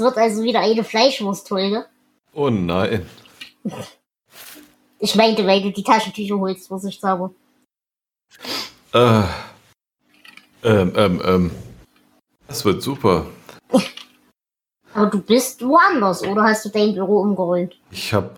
[0.00, 1.86] wird also wieder eine Fleischwurstfolge.
[2.34, 3.06] Oh nein.
[4.98, 7.30] Ich meinte, weil du die Taschentücher holst, was ich sage.
[8.92, 9.22] Äh,
[10.62, 11.50] ähm, ähm, ähm.
[12.46, 13.26] Das wird super.
[14.92, 17.78] Aber du bist woanders, oder hast du dein Büro umgeräumt?
[17.92, 18.30] Ich habe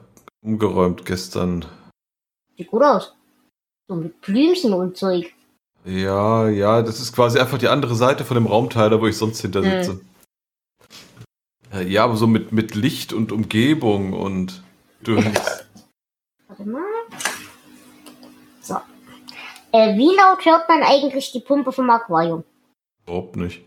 [0.43, 1.65] umgeräumt gestern.
[2.57, 3.15] Sieht gut aus.
[3.89, 5.33] So mit Blümchen und Zeug.
[5.85, 9.41] Ja, ja, das ist quasi einfach die andere Seite von dem Raumteiler, wo ich sonst
[9.41, 9.83] hinter Hm.
[9.83, 10.01] sitze.
[11.73, 14.63] Ja, aber so mit, mit Licht und Umgebung und
[15.03, 15.25] durch.
[16.49, 16.83] Warte mal.
[18.61, 18.77] So.
[19.73, 22.45] Äh, wie laut hört man eigentlich die Pumpe vom Aquarium?
[23.07, 23.65] Überhaupt nicht.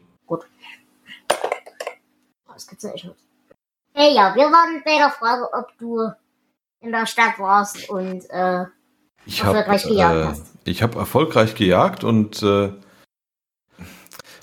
[2.47, 3.15] Ausgezeichnet.
[3.93, 6.09] Hey, ja, wir waren bei der Frage, ob du
[6.79, 8.65] in der Stadt warst und äh,
[9.25, 10.53] Ich habe Erfolgreich gejagt äh, hast.
[10.65, 12.71] ich hab erfolgreich gejagt und äh,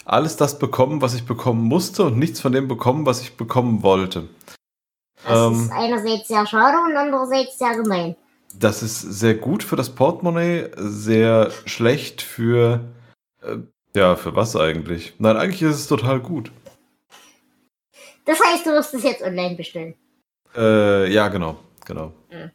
[0.05, 3.83] alles das bekommen, was ich bekommen musste und nichts von dem bekommen, was ich bekommen
[3.83, 4.29] wollte.
[5.25, 5.63] das Ähm.
[5.63, 8.17] ist einerseits sehr schade und andererseits sehr gemein.
[8.59, 12.81] Das ist sehr gut für das Portemonnaie, sehr schlecht für.
[13.43, 13.59] Äh,
[13.95, 15.15] ja, für was eigentlich?
[15.19, 16.51] Nein, eigentlich ist es total gut.
[18.25, 19.95] Das heißt, du wirst es jetzt online bestellen.
[20.57, 22.13] Äh, ja, genau, genau.
[22.31, 22.51] Mhm.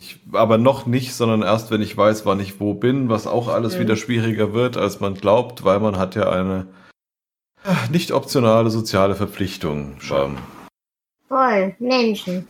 [0.00, 3.48] Ich, aber noch nicht, sondern erst, wenn ich weiß, wann ich wo bin, was auch
[3.48, 3.80] alles Mhm.
[3.80, 6.68] wieder schwieriger wird, als man glaubt, weil man hat ja eine
[7.64, 9.98] äh, nicht optionale soziale Verpflichtung.
[10.10, 10.38] Ähm,
[11.28, 12.46] Toll, Menschen.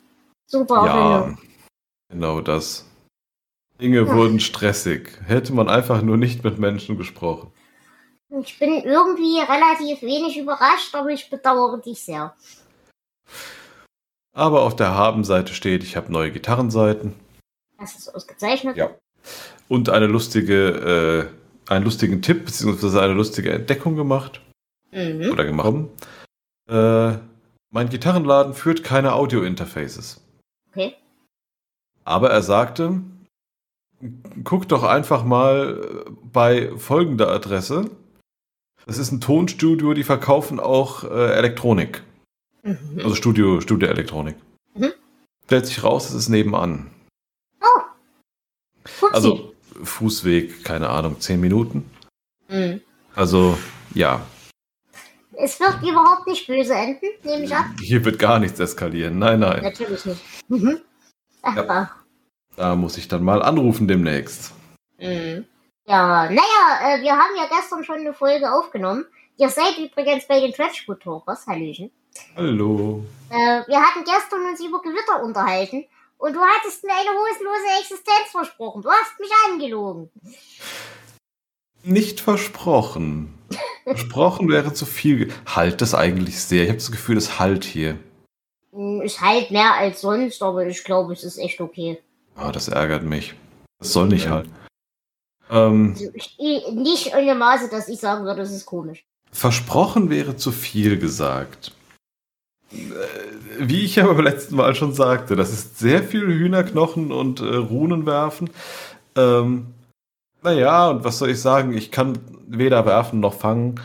[0.47, 1.35] Super ja,
[2.11, 2.85] genau das.
[3.81, 4.15] Dinge Ja.
[4.15, 5.19] wurden stressig.
[5.25, 7.51] Hätte man einfach nur nicht mit Menschen gesprochen.
[8.43, 12.35] Ich bin irgendwie relativ wenig überrascht, aber ich bedauere dich sehr.
[14.35, 17.15] Aber auf der Haben-Seite steht, ich habe neue Gitarrenseiten
[17.79, 18.77] Das ist ausgezeichnet.
[18.77, 18.91] Ja.
[19.69, 21.31] und eine lustige,
[21.69, 24.41] äh, einen lustigen Tipp beziehungsweise eine lustige Entdeckung gemacht
[24.93, 25.31] Mhm.
[25.31, 25.89] oder gemacht.
[26.69, 27.19] Äh,
[27.71, 30.21] mein Gitarrenladen führt keine Audio-Interfaces.
[30.71, 30.95] Okay.
[32.05, 33.03] Aber er sagte,
[34.45, 37.91] guck doch einfach mal bei folgender Adresse.
[38.87, 42.03] Das ist ein Tonstudio, die verkaufen auch äh, Elektronik.
[42.63, 43.01] Mhm.
[43.03, 44.37] Also Studio, Studio-Elektronik.
[44.75, 44.93] Mhm.
[45.45, 46.91] Stellt sich raus, es ist nebenan.
[49.11, 49.15] Fupsi.
[49.17, 51.89] Also Fußweg, keine Ahnung, 10 Minuten.
[52.49, 52.81] Mhm.
[53.15, 53.59] Also
[53.95, 54.21] ja,
[55.33, 57.77] Es wird überhaupt nicht böse enden, nehme ich an.
[57.81, 59.19] hier wird gar nichts eskalieren.
[59.19, 59.63] Nein, nein.
[59.63, 60.21] Natürlich nicht.
[60.49, 60.81] Mhm.
[61.45, 61.65] Ja.
[61.69, 61.97] ach.
[62.57, 64.53] Da muss ich dann mal anrufen demnächst.
[64.99, 65.47] Mhm.
[65.87, 69.07] Ja, naja, äh, wir haben ja gestern schon eine Folge aufgenommen.
[69.37, 71.91] Ihr seid übrigens bei den Trashfood-Talkers, Hallöchen.
[72.37, 73.05] Hallo.
[73.31, 75.87] Äh, wir hatten gestern uns über Gewitter unterhalten
[76.19, 78.83] und du hattest mir eine hosenlose Existenz versprochen.
[78.83, 80.11] Du hast mich angelogen.
[81.85, 83.39] Nicht versprochen.
[83.85, 85.33] versprochen wäre zu viel.
[85.47, 86.65] Halt das eigentlich sehr.
[86.65, 87.99] Ich habe das Gefühl, es halt hier.
[88.73, 91.99] Hm, Ist halt mehr als sonst, aber ich glaube, es ist echt okay.
[92.37, 93.35] Ah, das ärgert mich.
[93.79, 94.49] Das soll nicht halt.
[95.51, 99.05] Ähm, Also ich, ich, nicht in dem Maße, dass ich sagen würde, es ist komisch.
[99.33, 101.73] versprochen wäre zu viel gesagt.
[102.73, 102.77] Äh,
[103.61, 107.57] Wie ich ja beim letzten Mal schon sagte, das ist sehr viel Hühnerknochen und äh,
[107.57, 108.51] Runen werfen.
[109.17, 109.69] Ähm,
[110.43, 111.77] naja, und was soll ich sagen?
[111.77, 113.81] Ich kann weder werfen noch fangen.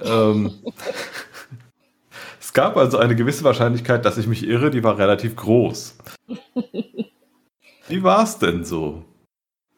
[0.00, 0.52] Ähm,
[2.40, 5.96] es gab also eine gewisse Wahrscheinlichkeit, dass ich mich irre, die war relativ groß.
[7.88, 9.04] Wie war es denn so?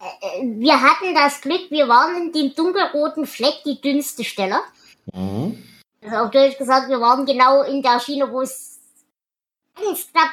[0.00, 4.56] Äh, Wir hatten das Glück, wir waren in dem dunkelroten Fleck die dünnste Stelle.
[5.12, 5.62] Mhm.
[6.06, 8.78] Also auf Deutsch gesagt, wir waren genau in der Schiene, wo es
[9.75, 10.31] ganz knapp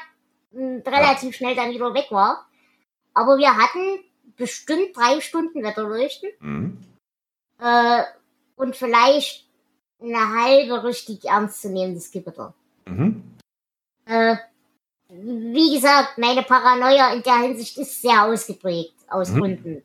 [0.51, 2.45] mh, relativ schnell dann wieder weg war.
[3.15, 3.99] Aber wir hatten
[4.37, 6.77] bestimmt drei Stunden Wetterleuchten Mhm.
[7.59, 8.03] äh,
[8.55, 9.47] und vielleicht
[9.99, 12.53] eine halbe richtig ernstzunehmendes Gewitter.
[12.85, 13.23] Mhm.
[14.05, 14.35] Äh,
[15.09, 19.39] wie gesagt, meine Paranoia in der Hinsicht ist sehr ausgeprägt, aus Mhm.
[19.39, 19.83] Gründen.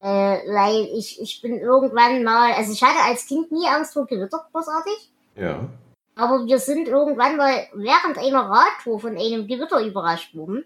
[0.00, 0.06] Äh,
[0.48, 4.44] weil ich, ich bin irgendwann mal, also ich hatte als Kind nie Angst vor Gewitter,
[4.52, 5.09] großartig.
[5.36, 5.68] Ja.
[6.16, 10.64] Aber wir sind irgendwann mal während einer Radtour von einem Gewitter überrascht worden.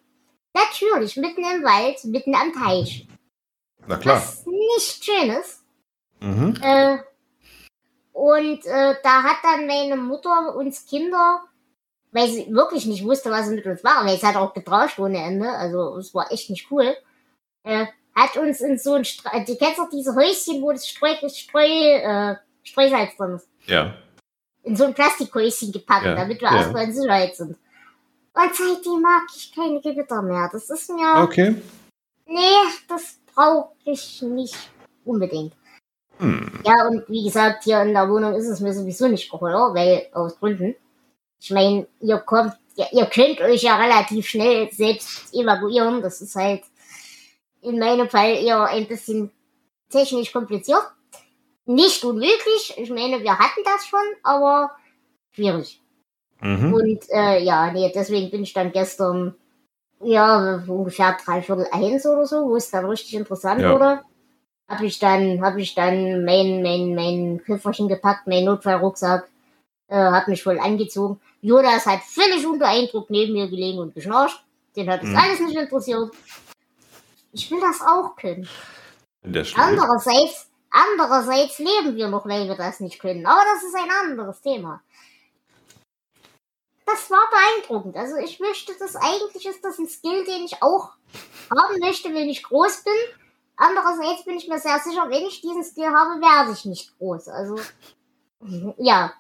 [0.55, 3.07] Natürlich, mitten im Wald, mitten am Teich.
[3.87, 4.17] Na klar.
[4.17, 5.63] Was nicht schön ist.
[6.21, 6.55] Mhm.
[6.63, 6.99] Äh,
[8.13, 11.43] und äh, da hat dann meine Mutter uns Kinder,
[12.13, 14.99] weil sie wirklich nicht wusste, was sie mit uns machen, weil es hat auch getrauscht
[14.99, 16.97] ohne Ende, also es war echt nicht cool,
[17.65, 21.15] äh, hat uns in so ein, Stra du kennst doch diese Häuschen, wo das Streu,
[21.29, 23.97] Streu, äh, Streusalz drin ist, Ja.
[24.65, 26.57] In so ein Plastikhäuschen gepackt, Ja, damit wir ja.
[26.59, 27.57] erstmal in Sicherheit sind.
[28.37, 30.49] Und seitdem mag ich keine Gewitter mehr.
[30.53, 31.55] Das ist mir, Okay.
[32.27, 32.41] nee,
[32.89, 34.57] das brauche ich nicht.
[35.05, 35.53] unbedingt.
[36.19, 36.51] Hm.
[36.65, 40.07] Ja, und wie gesagt, hier in der Wohnung ist es mir sowieso nicht geholt, weil
[40.15, 40.75] aus Gründen.
[41.41, 46.01] Ich meine, ihr kommt, ihr, ihr könnt euch ja relativ schnell selbst evakuieren.
[46.01, 46.63] Das ist halt
[47.61, 49.31] in meinem Fall eher ein bisschen
[49.91, 50.85] technisch kompliziert.
[51.67, 52.75] Nicht unmöglich.
[52.77, 54.71] Ich meine, wir hatten das schon, aber
[55.33, 55.81] schwierig.
[56.41, 56.73] Mhm.
[56.75, 59.35] Und äh, ja, nee, deswegen bin ich dann gestern
[60.03, 63.73] ja ungefähr dreiviertel eins oder so, wo es dann richtig interessant Ja.
[63.73, 64.03] wurde.
[64.69, 69.29] Habe ich dann, habe ich dann mein, mein, mein Köfferchen gepackt, mein Notfallrucksack,
[69.89, 71.21] äh, hab mich voll angezogen.
[71.43, 74.43] Jonas hat völlig unter Eindruck neben mir gelegen und geschnarcht.
[74.77, 75.17] Den hat das Mhm.
[75.17, 76.11] alles nicht interessiert.
[77.33, 78.49] Ich will das auch können.
[79.57, 83.25] Andererseits, andererseits leben wir noch, weil wir das nicht können.
[83.27, 84.83] Aber das ist ein anderes Thema.
[86.87, 87.97] Das war beeindruckend.
[87.97, 90.91] Also ich möchte das, eigentlich ist das ein Skill, den ich auch
[91.51, 92.93] haben möchte, wenn ich groß bin.
[93.57, 97.29] Andererseits bin ich mir sehr sicher, wenn ich diesen Skill habe, werde ich nicht groß.
[97.29, 97.57] Also,
[98.79, 99.13] ja.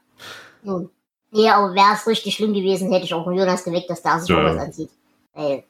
[0.62, 0.90] Nun.
[1.30, 4.20] Ja, aber wäre es richtig schlimm gewesen, hätte ich auch einen Jonas geweckt, dass der
[4.20, 4.44] sich Ja.
[4.44, 4.90] was anzieht.
[5.32, 5.64] Weil,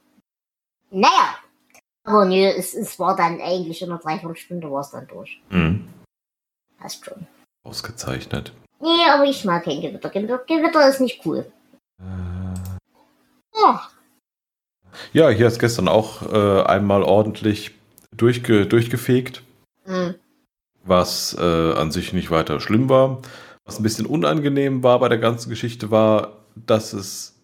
[0.91, 1.39] naja.
[2.05, 5.41] Aber nö, es, es war dann eigentlich in einer Dreiviertelstunde war es dann durch.
[5.51, 5.89] Mhm.
[6.79, 7.27] Passt schon.
[7.65, 8.53] Ausgezeichnet.
[8.81, 10.11] Nee, aber ich mag kein Gewitter.
[10.11, 11.51] Gewitter, Gewitter ist nicht cool.
[12.01, 12.55] Äh,
[13.59, 13.89] Ja.
[15.13, 17.73] Ja, hier ist gestern auch äh, einmal ordentlich
[18.15, 19.43] durchge durchgefegt,
[19.87, 20.15] Hm.
[20.85, 23.23] was äh, an sich nicht weiter schlimm war.
[23.65, 27.35] Was ein bisschen unangenehm war bei der ganzen Geschichte war, dass es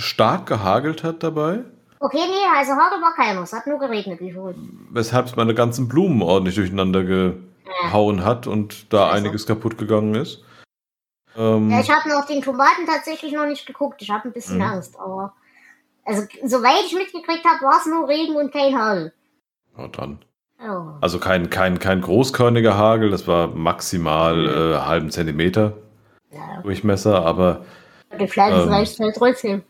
[0.00, 1.64] stark gehagelt hat dabei,
[2.04, 3.40] Okay, nee, also heute war keiner.
[3.42, 4.58] Es hat nur geregnet, wie verrückt.
[4.90, 9.16] weshalb es meine ganzen Blumen ordentlich durcheinander gehauen hat und da Scheiße.
[9.16, 10.42] einiges kaputt gegangen ist.
[11.36, 14.02] Ähm, Ja, ich habe noch den Tomaten tatsächlich noch nicht geguckt.
[14.02, 14.62] Ich habe ein bisschen Mhm.
[14.64, 15.32] Angst, aber.
[16.04, 19.12] Also, soweit ich mitgekriegt habe, war es nur Regen und kein Hagel.
[19.78, 20.18] ja, dann.
[21.00, 24.48] Also kein, kein, kein großkörniger Hagel, das war maximal Mhm.
[24.74, 25.72] äh, halben Zentimeter
[26.30, 26.60] ja.
[26.62, 27.64] Durchmesser, aber
[28.20, 28.74] Die Pflanzen Ähm.
[28.74, 29.62] reicht halt trotzdem.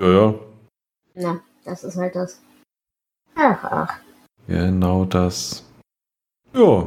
[0.00, 0.34] ja, ja,
[1.14, 2.40] Na, das ist halt das.
[3.36, 3.98] Ach, ach.
[4.46, 5.64] genau das.
[6.52, 6.86] Ja,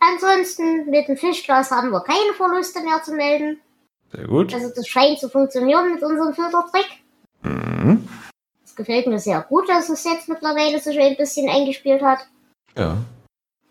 [0.00, 3.60] Ansonsten, mit dem Fischglas haben wir keine Verluste mehr zu melden.
[4.12, 4.54] sehr gut.
[4.54, 7.02] Also, das scheint zu funktionieren mit unserem Filtertrick.
[7.42, 8.08] Mhm.
[8.64, 12.20] Es gefällt mir sehr gut, dass es jetzt mittlerweile sich ein bisschen eingespielt hat.
[12.76, 12.96] Ja,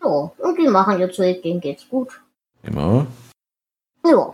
[0.02, 0.08] Ja,
[0.38, 2.20] und die machen ihr Zeug, denen geht's gut.
[2.62, 3.06] immer.
[4.04, 4.32] Ja.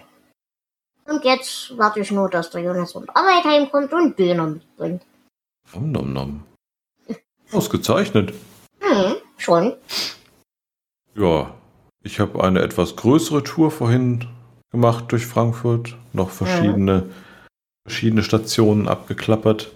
[1.06, 5.02] Und jetzt warte ich nur, dass der Jonas von der Arbeit heimkommt und Döner mitbringt.
[5.72, 6.44] Nom, nom, nom.
[7.52, 8.32] Ausgezeichnet.
[8.80, 9.76] Hm, schon.
[11.14, 11.54] Ja,
[12.02, 14.26] ich habe eine etwas größere Tour vorhin
[14.70, 15.96] gemacht durch Frankfurt.
[16.12, 17.08] Noch verschiedene,
[17.86, 19.72] verschiedene Stationen abgeklappert.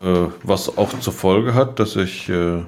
[0.00, 2.62] Äh, was auch zur Folge hat, dass ich äh,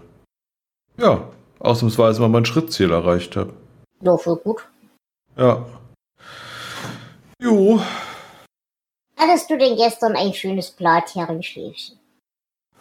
[0.97, 1.29] ja
[1.59, 3.53] ausnahmsweise mal mein Schrittziel erreicht habe.
[4.01, 4.69] Ja, voll gut.
[5.37, 5.67] Ja.
[7.41, 7.81] Jo.
[9.17, 11.99] Hattest du denn gestern ein schönes Blathering-Schläfchen?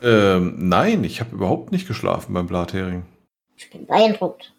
[0.01, 3.05] Ähm, nein, ich habe überhaupt nicht geschlafen beim Blathering.
[3.55, 4.53] Ich bin beeindruckt.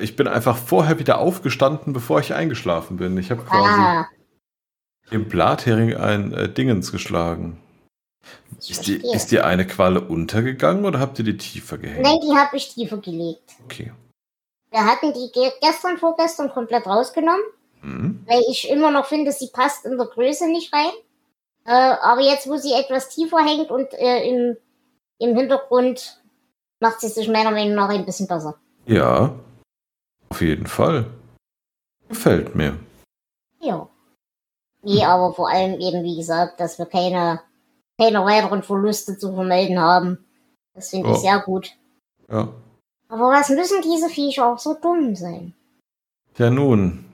[0.00, 3.16] Ich bin einfach vorher wieder aufgestanden, bevor ich eingeschlafen bin.
[3.18, 4.08] Ich habe quasi Ah,
[5.10, 7.60] im Blathering ein äh, Dingens geschlagen.
[8.58, 9.14] Ist die, verstehe.
[9.14, 12.02] ist dir eine Qualle untergegangen oder habt ihr die tiefer gehängt?
[12.02, 13.54] Nein, die habe ich tiefer gelegt.
[13.64, 13.92] Okay.
[14.70, 17.42] Wir hatten die ge gestern, vorgestern komplett rausgenommen,
[17.82, 18.24] Mhm.
[18.26, 20.92] weil ich immer noch finde, sie passt in der Größe nicht rein.
[21.64, 24.56] Äh, aber jetzt, wo sie etwas tiefer hängt und äh, im,
[25.18, 26.20] im Hintergrund
[26.80, 28.56] macht sie sich meiner Meinung nach ein bisschen besser.
[28.86, 29.34] Ja,
[30.30, 31.06] auf jeden Fall.
[32.08, 32.78] Gefällt mir.
[33.60, 33.88] Ja.
[34.82, 37.40] Nee, aber vor allem eben, wie gesagt, dass wir keine,
[37.98, 40.24] keine weiteren Verluste zu vermelden haben.
[40.74, 41.20] Das finde ich Ja.
[41.20, 41.72] sehr gut.
[42.30, 42.48] Ja.
[43.08, 45.52] Aber was müssen diese Viecher auch so dumm sein?
[46.38, 47.04] Ja, nun.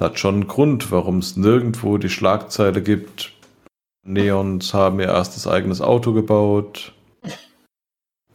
[0.00, 3.34] Das hat schon einen Grund, warum es nirgendwo die Schlagzeile gibt.
[4.02, 6.94] Neons haben ihr erstes eigenes Auto gebaut.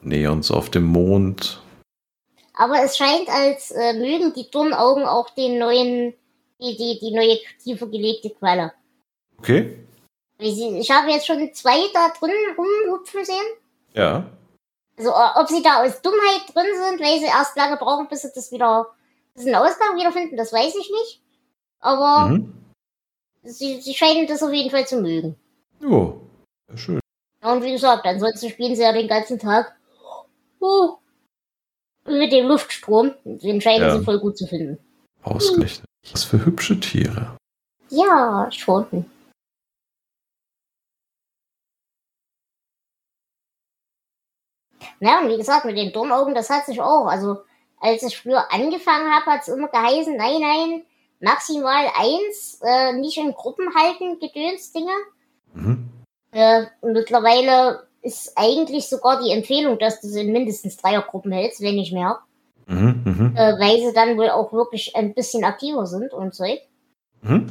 [0.04, 1.64] Neons auf dem Mond.
[2.54, 6.14] Aber es scheint, als äh, mögen die Turnaugen auch den neuen,
[6.62, 8.72] die, die, die neue tiefer gelegte Qualle.
[9.40, 9.76] Okay?
[10.38, 13.48] Ich habe jetzt schon zwei da drin rumhupfen sehen.
[13.96, 14.30] Ja.
[15.00, 18.22] Also äh, ob sie da aus Dummheit drin sind, weil sie erst lange brauchen, bis
[18.22, 18.86] sie das wieder,
[19.34, 21.25] bis sie einen Ausgang wiederfinden, das weiß ich nicht.
[21.80, 22.54] Aber Mhm.
[23.44, 25.36] sie, sie scheinen das auf jeden Fall zu mögen.
[25.80, 26.22] Jo.
[26.70, 27.00] Sehr schön.
[27.44, 29.76] Ja, und wie gesagt, ansonsten spielen sie ja den ganzen Tag
[30.60, 30.98] oh,
[32.06, 33.14] mit dem Luftstrom.
[33.24, 33.98] Den scheinen Ja.
[33.98, 34.80] sie voll gut zu finden.
[35.24, 35.86] Ausgerechnet.
[36.12, 37.38] Was für hübsche Tiere.
[37.90, 39.06] Ja, schon.
[45.00, 47.06] Ja, und wie gesagt, mit den Dornaugen, das hat sich auch.
[47.08, 47.44] Also,
[47.80, 50.86] als ich früher angefangen habe, hat es immer geheißen, nein, nein,
[51.26, 54.94] maximal eins, äh, nicht in Gruppen halten, Gedönsdinge.
[55.54, 55.90] Mhm.
[56.32, 61.62] Äh, und mittlerweile ist eigentlich sogar die Empfehlung, dass du sie in mindestens Dreiergruppen hältst,
[61.62, 62.20] wenn nicht mehr.
[62.68, 63.40] Mhm, mh.
[63.40, 66.62] äh, weil sie dann wohl auch wirklich ein bisschen aktiver sind und Zeug.
[67.22, 67.48] Mhm.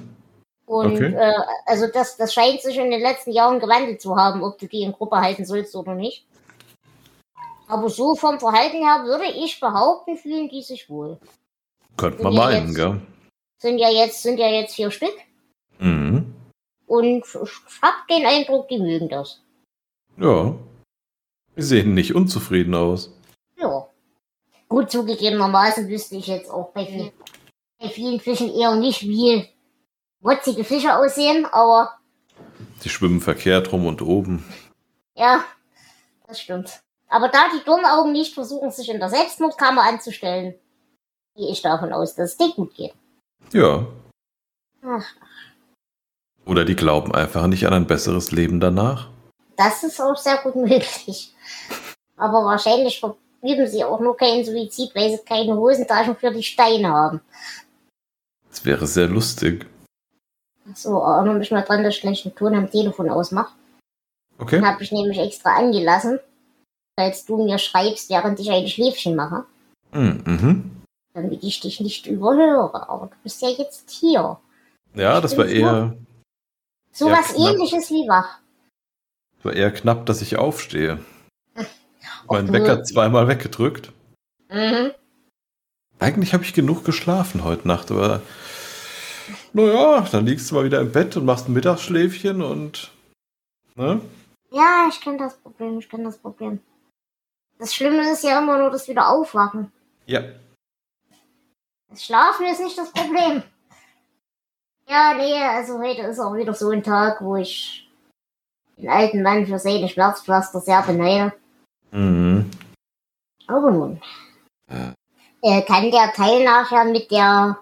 [0.66, 1.14] Und okay.
[1.14, 1.34] äh,
[1.66, 4.82] also das, das scheint sich in den letzten Jahren gewandelt zu haben, ob du die
[4.82, 6.26] in Gruppe halten sollst oder nicht.
[7.68, 11.18] Aber so vom Verhalten her würde ich behaupten, fühlen die sich wohl.
[11.96, 13.00] Könnte man meinen, gell?
[13.58, 15.14] Sind ja jetzt, sind ja jetzt vier Stück.
[15.78, 16.34] Mhm.
[16.86, 19.42] Und ich hab den Eindruck, die mögen das.
[20.16, 20.54] Ja.
[21.56, 23.10] Die sehen nicht unzufrieden aus.
[23.56, 23.88] Ja.
[24.68, 27.12] Gut zugegebenermaßen wüsste ich jetzt auch bei, viel,
[27.78, 29.48] bei vielen Fischen eher nicht, wie
[30.20, 31.98] motzige Fische aussehen, aber.
[32.82, 34.44] Die schwimmen verkehrt rum und oben.
[35.14, 35.44] Ja,
[36.26, 36.80] das stimmt.
[37.08, 40.54] Aber da die Dornaugen nicht versuchen, sich in der Selbstmordkammer anzustellen,
[41.36, 42.94] gehe ich davon aus, dass es dir gut geht.
[43.52, 43.86] Ja.
[44.82, 45.06] Ach.
[46.46, 49.08] Oder die glauben einfach nicht an ein besseres Leben danach.
[49.56, 51.34] Das ist auch sehr gut möglich.
[52.16, 56.88] Aber wahrscheinlich verüben sie auch nur keinen Suizid, weil sie keine Hosentaschen für die Steine
[56.88, 57.20] haben.
[58.50, 59.66] Das wäre sehr lustig.
[60.74, 63.52] So, erinnere mich mal dran, dass ich gleich den Ton am Telefon ausmache.
[64.38, 64.56] Okay.
[64.56, 66.18] Den habe ich nämlich extra angelassen,
[66.98, 69.44] falls du mir schreibst, während ich ein Schläfchen mache.
[69.92, 70.83] Mm, mhm.
[71.14, 72.88] Damit ich dich nicht überhöre.
[72.88, 74.38] Aber du bist ja jetzt hier.
[74.94, 75.96] Ja, ich das war eher.
[76.92, 78.38] So was ähnliches wie wach.
[79.38, 81.04] Es war eher knapp, dass ich aufstehe.
[82.28, 83.92] mein Wecker zweimal weggedrückt.
[84.50, 84.92] Mhm.
[85.98, 88.20] Eigentlich habe ich genug geschlafen heute Nacht, aber
[89.52, 92.92] naja, dann liegst du mal wieder im Bett und machst ein Mittagsschläfchen und.
[93.76, 94.00] Ne?
[94.50, 96.60] Ja, ich kenne das Problem, ich kenne das Problem.
[97.58, 99.72] Das Schlimme ist ja immer nur das wieder aufwachen.
[100.06, 100.22] Ja.
[101.94, 103.40] Das Schlafen ist nicht das Problem.
[104.88, 107.88] Ja, nee, also heute ist auch wieder so ein Tag, wo ich
[108.76, 111.32] den alten Mann für seine Schmerzpflaster sehr beneide.
[111.92, 112.50] Mhm.
[113.46, 114.02] Aber nun.
[114.68, 114.92] Ja.
[115.40, 117.58] Äh, kann der Teil nachher mit der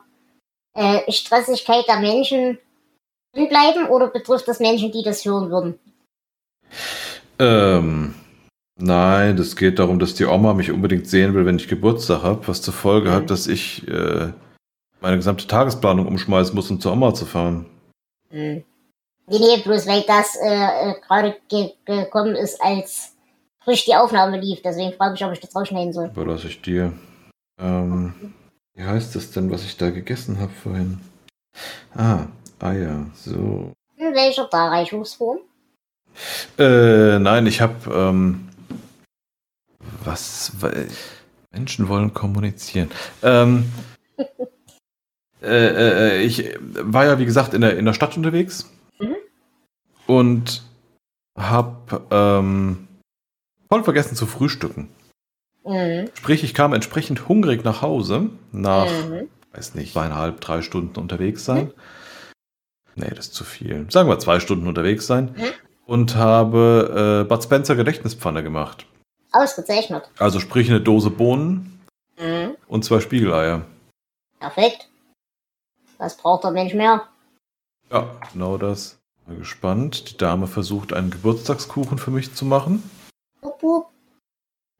[0.72, 2.58] äh, Stressigkeit der Menschen
[3.34, 5.78] bleiben oder betrifft das Menschen, die das hören würden?
[7.38, 8.14] Ähm,
[8.76, 12.46] nein, das geht darum, dass die Oma mich unbedingt sehen will, wenn ich Geburtstag habe,
[12.48, 13.14] was zur Folge mhm.
[13.14, 14.32] hat, dass ich äh,
[15.00, 17.66] meine gesamte Tagesplanung umschmeißen muss, um zur Oma zu fahren.
[18.30, 18.64] Mhm.
[19.28, 23.14] Nee, nee, bloß weil das äh, äh gerade ge gekommen ist, als
[23.64, 24.60] frisch die Aufnahme lief.
[24.62, 26.06] Deswegen frage ich, ob ich das rausschneiden soll.
[26.06, 26.92] Überlasse ich dir.
[27.60, 28.34] Ähm,
[28.74, 31.00] wie heißt das denn, was ich da gegessen habe vorhin?
[31.94, 32.26] Ah,
[32.58, 33.72] Eier, so.
[33.96, 35.38] In welcher Darreichungsform?
[36.58, 38.48] Äh, nein, ich habe, ähm,
[40.06, 40.52] was,
[41.52, 42.90] Menschen wollen kommunizieren.
[43.22, 43.70] Ähm,
[45.42, 49.16] äh, äh, ich war ja, wie gesagt, in der, in der Stadt unterwegs mhm.
[50.06, 50.62] und
[51.38, 52.88] habe ähm,
[53.68, 54.88] voll vergessen zu frühstücken.
[55.64, 56.08] Mhm.
[56.14, 59.28] Sprich, ich kam entsprechend hungrig nach Hause, nach, mhm.
[59.52, 61.66] weiß nicht, zweieinhalb, drei Stunden unterwegs sein.
[61.66, 61.72] Mhm.
[62.94, 63.86] Nee, das ist zu viel.
[63.90, 65.34] Sagen wir zwei Stunden unterwegs sein.
[65.36, 65.44] Mhm.
[65.86, 68.86] Und habe äh, Bud Spencer Gedächtnispfanne gemacht.
[69.32, 70.10] Ausgezeichnet.
[70.18, 71.80] Also sprich eine Dose Bohnen
[72.18, 72.56] mhm.
[72.68, 73.64] und zwei Spiegeleier.
[74.38, 74.88] Perfekt.
[75.98, 77.08] Was braucht der Mensch mehr?
[77.90, 78.98] Ja, genau das.
[79.26, 80.10] Mal gespannt.
[80.10, 82.82] Die Dame versucht, einen Geburtstagskuchen für mich zu machen.
[83.40, 83.86] Bup, bup.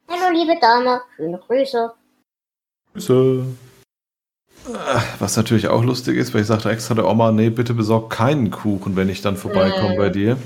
[0.09, 1.01] Hallo, liebe Dame.
[1.17, 1.93] Schöne Grüße.
[2.93, 3.47] Grüße.
[5.19, 8.51] Was natürlich auch lustig ist, weil ich sagte extra der Oma, nee, bitte besorg keinen
[8.51, 9.99] Kuchen, wenn ich dann vorbeikomme äh.
[9.99, 10.37] bei dir.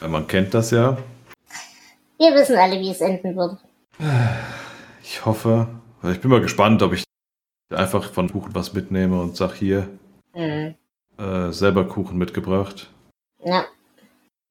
[0.00, 0.98] Weil man kennt das ja.
[2.18, 3.58] Wir wissen alle, wie es enden wird.
[5.02, 5.68] Ich hoffe.
[6.04, 7.04] Ich bin mal gespannt, ob ich
[7.70, 9.88] einfach von Kuchen was mitnehme und sag hier,
[10.34, 10.74] mhm.
[11.18, 12.90] äh, selber Kuchen mitgebracht.
[13.44, 13.64] Ja.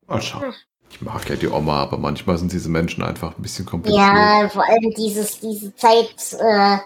[0.07, 0.53] Mal schauen.
[0.89, 3.99] Ich mag ja die Oma, aber manchmal sind diese Menschen einfach ein bisschen kompliziert.
[3.99, 6.77] Ja, vor allem dieses, diese Zeit, äh,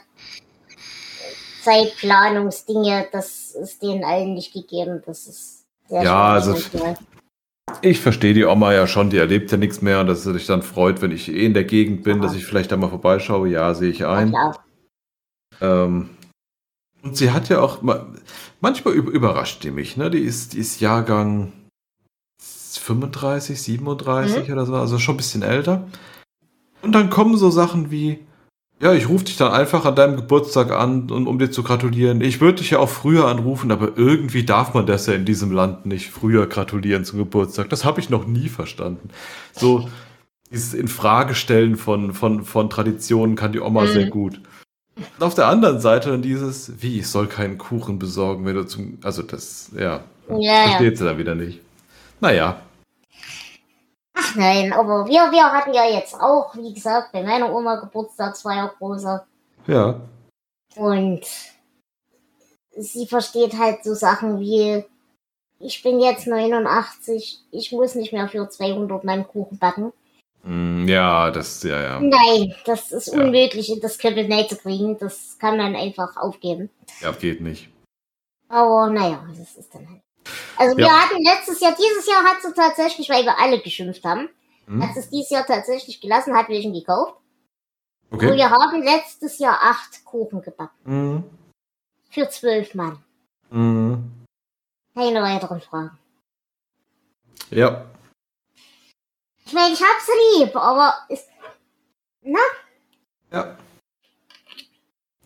[1.63, 5.03] Zeitplanungsdinge, das ist denen allen nicht gegeben.
[5.05, 6.55] Das ist sehr Ja, also
[7.81, 10.45] ich verstehe die Oma ja schon, die erlebt ja nichts mehr und dass sie sich
[10.45, 13.49] dann freut, wenn ich eh in der Gegend bin, dass ich vielleicht da mal vorbeischaue.
[13.49, 14.31] Ja, sehe ich ein.
[14.31, 14.53] Ja,
[15.61, 16.09] ähm,
[17.03, 17.81] und sie hat ja auch,
[18.59, 20.09] manchmal überrascht die mich, ne?
[20.09, 21.53] Die ist, die ist Jahrgang
[22.39, 24.53] 35, 37 mhm.
[24.53, 25.87] oder so, also schon ein bisschen älter.
[26.81, 28.19] Und dann kommen so Sachen wie,
[28.79, 32.21] ja, ich rufe dich dann einfach an deinem Geburtstag an, um, um dir zu gratulieren.
[32.21, 35.51] Ich würde dich ja auch früher anrufen, aber irgendwie darf man das ja in diesem
[35.51, 37.69] Land nicht früher gratulieren zum Geburtstag.
[37.69, 39.09] Das habe ich noch nie verstanden.
[39.53, 39.89] So,
[40.51, 43.87] dieses Infragestellen von, von, von Traditionen kann die Oma Mhm.
[43.87, 44.41] sehr gut.
[44.95, 48.65] Und auf der anderen Seite dann dieses, wie, ich soll keinen Kuchen besorgen, wenn du
[48.65, 48.97] zum.
[49.03, 50.03] Also das, ja.
[50.29, 50.63] Ja, ja.
[50.69, 51.61] Versteht sie dann wieder nicht.
[52.19, 52.61] Naja.
[54.19, 58.73] Ach nein, aber wir, wir hatten ja jetzt auch, wie gesagt, bei meiner Oma Geburtstagsfeier
[58.79, 59.23] große.
[59.67, 60.01] Ja.
[60.75, 61.21] Und
[62.75, 64.83] sie versteht halt so Sachen wie,
[65.59, 69.93] ich bin jetzt 89, ich muss nicht mehr für 200 meinen Kuchen backen.
[70.43, 71.99] Mm, Ja, das, ja, ja.
[71.99, 73.21] Nein, das ist Ja.
[73.21, 74.97] unmöglich, in das Kabinett zu kriegen.
[74.97, 76.69] Das kann man einfach aufgeben.
[77.01, 77.69] Ja, geht nicht.
[78.49, 80.01] Aber naja, das ist dann halt.
[80.57, 80.91] Also wir Ja.
[81.03, 84.29] hatten letztes Jahr, dieses Jahr hat sie tatsächlich, weil wir alle geschimpft haben,
[84.65, 84.83] Hm?
[84.83, 87.15] hat sie es dieses Jahr tatsächlich gelassen, hat welchen gekauft.
[88.09, 88.35] Und Okay.
[88.35, 90.77] wir haben letztes Jahr acht Kuchen gebacken.
[90.83, 91.23] Mhm.
[92.09, 93.03] Für zwölf Mann.
[93.49, 94.25] Mhm.
[94.95, 95.97] Keine weiteren Fragen.
[97.51, 97.85] Ja.
[99.45, 101.29] Ich meine, ich hab sie lieb, aber ist,
[103.31, 103.57] Ja.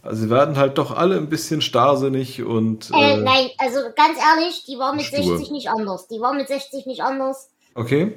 [0.03, 2.89] Also sie werden halt doch alle ein bisschen starrsinnig und.
[2.91, 5.23] äh, Äh, nein, also ganz ehrlich, die war mit Stur.
[5.23, 6.07] 60 nicht anders.
[6.07, 7.49] Die war mit 60 nicht anders.
[7.75, 8.13] okay.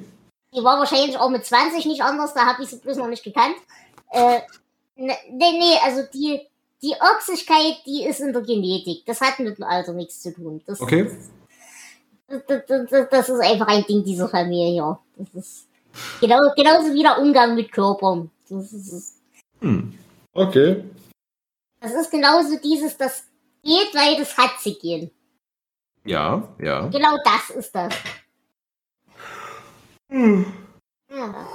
[0.55, 3.25] Die war wahrscheinlich auch mit 20 nicht anders, da habe ich sie bloß noch nicht
[3.25, 3.55] gekannt.
[4.11, 4.39] Äh,
[4.95, 6.39] ne, nee, nee, also die,
[6.81, 9.05] die Ochsigkeit, die ist in der Genetik.
[9.05, 10.61] Das hat mit dem Alter nichts zu tun.
[10.65, 11.11] Das, Okay.
[12.27, 14.97] Das, das, das, ist einfach ein Ding dieser Familie.
[15.17, 15.67] Das ist
[16.21, 18.31] genau, genauso wie der Umgang mit Körpern.
[18.49, 19.15] Das ist,
[19.59, 19.93] Hm.
[20.33, 20.83] Okay.
[21.85, 23.23] Das ist genauso dieses, das
[23.63, 25.11] geht, weil das hat sie gehen.
[26.03, 26.87] Ja, ja.
[26.87, 27.93] Genau das ist das.
[30.09, 31.47] Ja.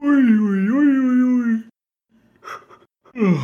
[0.00, 1.64] Ui, ui, ui,
[3.14, 3.38] ui.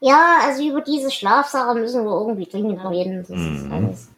[0.00, 3.18] Ja, also über diese Schlafsache müssen wir irgendwie dringend reden.
[3.20, 3.72] Das ist Mhm.
[3.72, 4.08] alles,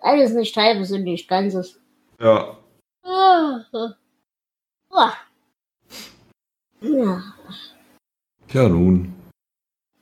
[0.00, 1.78] alles nicht halbes und nicht ganzes.
[2.20, 2.56] Ja.
[3.02, 3.64] Ah.
[4.90, 5.12] Ah.
[6.80, 7.22] Ja.
[8.52, 9.14] Ja, nun.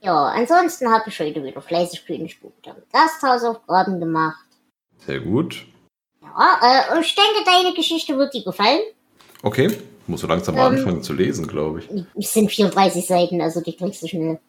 [0.01, 4.45] ja, ansonsten habe ich heute wieder fleißig Königsbuch mit Gasthausaufgaben gemacht.
[5.05, 5.65] Sehr gut.
[6.21, 6.59] Ja,
[6.91, 8.81] äh, und ich denke, deine Geschichte wird dir gefallen.
[9.43, 9.75] Okay.
[10.07, 10.79] Muss so langsam mal Ähm.
[10.79, 11.89] anfangen zu lesen, glaube ich.
[12.15, 14.39] Es sind 34 Seiten, also die kriegst du schnell.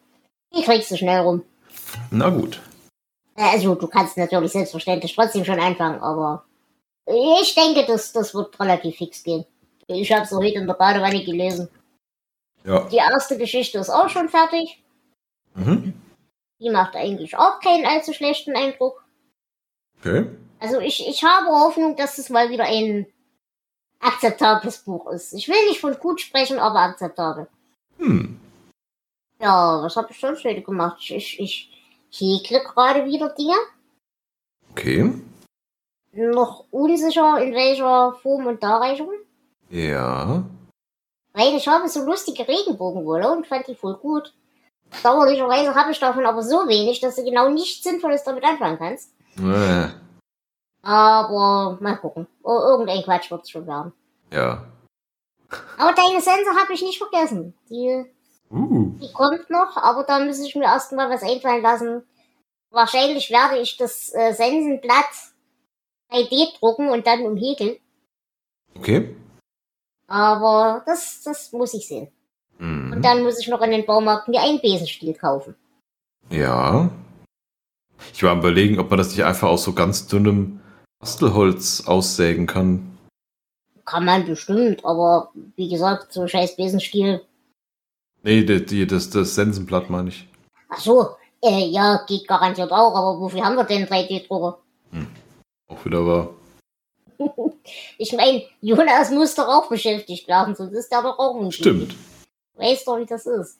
[0.55, 1.43] Die kriegst du schnell rum.
[2.11, 2.61] Na gut.
[3.35, 6.45] Äh, Also, du kannst natürlich selbstverständlich trotzdem schon anfangen, aber
[7.07, 9.45] ich denke, das, das wird relativ fix gehen.
[9.87, 11.69] Ich habe es heute in der Badewanne gelesen.
[12.67, 12.81] Ja.
[12.89, 14.83] Die erste Geschichte ist auch schon fertig.
[15.55, 15.93] Mhm.
[16.59, 19.05] Die macht eigentlich auch keinen allzu schlechten Eindruck.
[19.99, 20.27] Okay.
[20.59, 23.07] Also ich, ich habe Hoffnung, dass es mal wieder ein
[23.99, 25.33] akzeptables Buch ist.
[25.33, 27.47] Ich will nicht von gut sprechen, aber akzeptabel.
[27.99, 28.39] Hm.
[29.39, 30.97] Ja, was habe ich sonst heute gemacht?
[31.09, 31.71] Ich, ich
[32.11, 33.55] häkle gerade wieder Dinge.
[34.71, 35.13] Okay.
[36.11, 39.11] Noch unsicher, in welcher Form und Darreichung.
[39.69, 40.43] Ja.
[41.37, 44.33] Weil ich habe so lustige Regenbogenwolle und fand die voll gut.
[45.03, 49.13] Dauerlicherweise habe ich davon aber so wenig, dass du genau nichts Sinnvolles damit anfangen kannst.
[49.37, 49.89] Äh,
[50.81, 52.25] Aber mal gucken.
[52.43, 53.93] Ir- Irgendein Quatsch wird's schon werden.
[54.31, 54.65] Ja.
[55.77, 57.53] Aber deine Sense habe ich nicht vergessen.
[57.69, 58.05] Die,
[58.49, 58.93] Uh.
[59.01, 62.03] die kommt noch, aber da muss ich mir erstmal was einfallen lassen.
[62.71, 65.05] Wahrscheinlich werde ich das äh, Sensenblatt
[66.11, 67.75] 3D drucken und dann umhäkeln.
[68.75, 69.15] Okay.
[70.07, 72.07] Aber das, das muss ich sehen.
[72.59, 73.01] Und Mhm.
[73.01, 75.55] dann muss ich noch in den Baumarkt mir einen Besenstiel kaufen.
[76.29, 76.89] Ja.
[78.13, 80.59] Ich war am überlegen, ob man das nicht einfach aus so ganz dünnem
[80.99, 82.97] Bastelholz aussägen kann.
[83.85, 87.21] Kann man bestimmt, aber wie gesagt, so scheiß Besenstiel.
[88.23, 90.27] Nee, die, die, das, das Sensenblatt meine ich.
[90.69, 91.07] Ach so,
[91.41, 94.57] äh, ja, geht garantiert auch, aber wofür haben wir denn 3D-Drucker?
[95.69, 96.29] Auch wieder wahr.
[97.97, 101.55] Ich meine, Jonas muss doch auch beschäftigt werden, sonst ist der doch auch unglücklich.
[101.55, 101.95] Stimmt.
[102.55, 103.59] Weißt doch, wie das ist.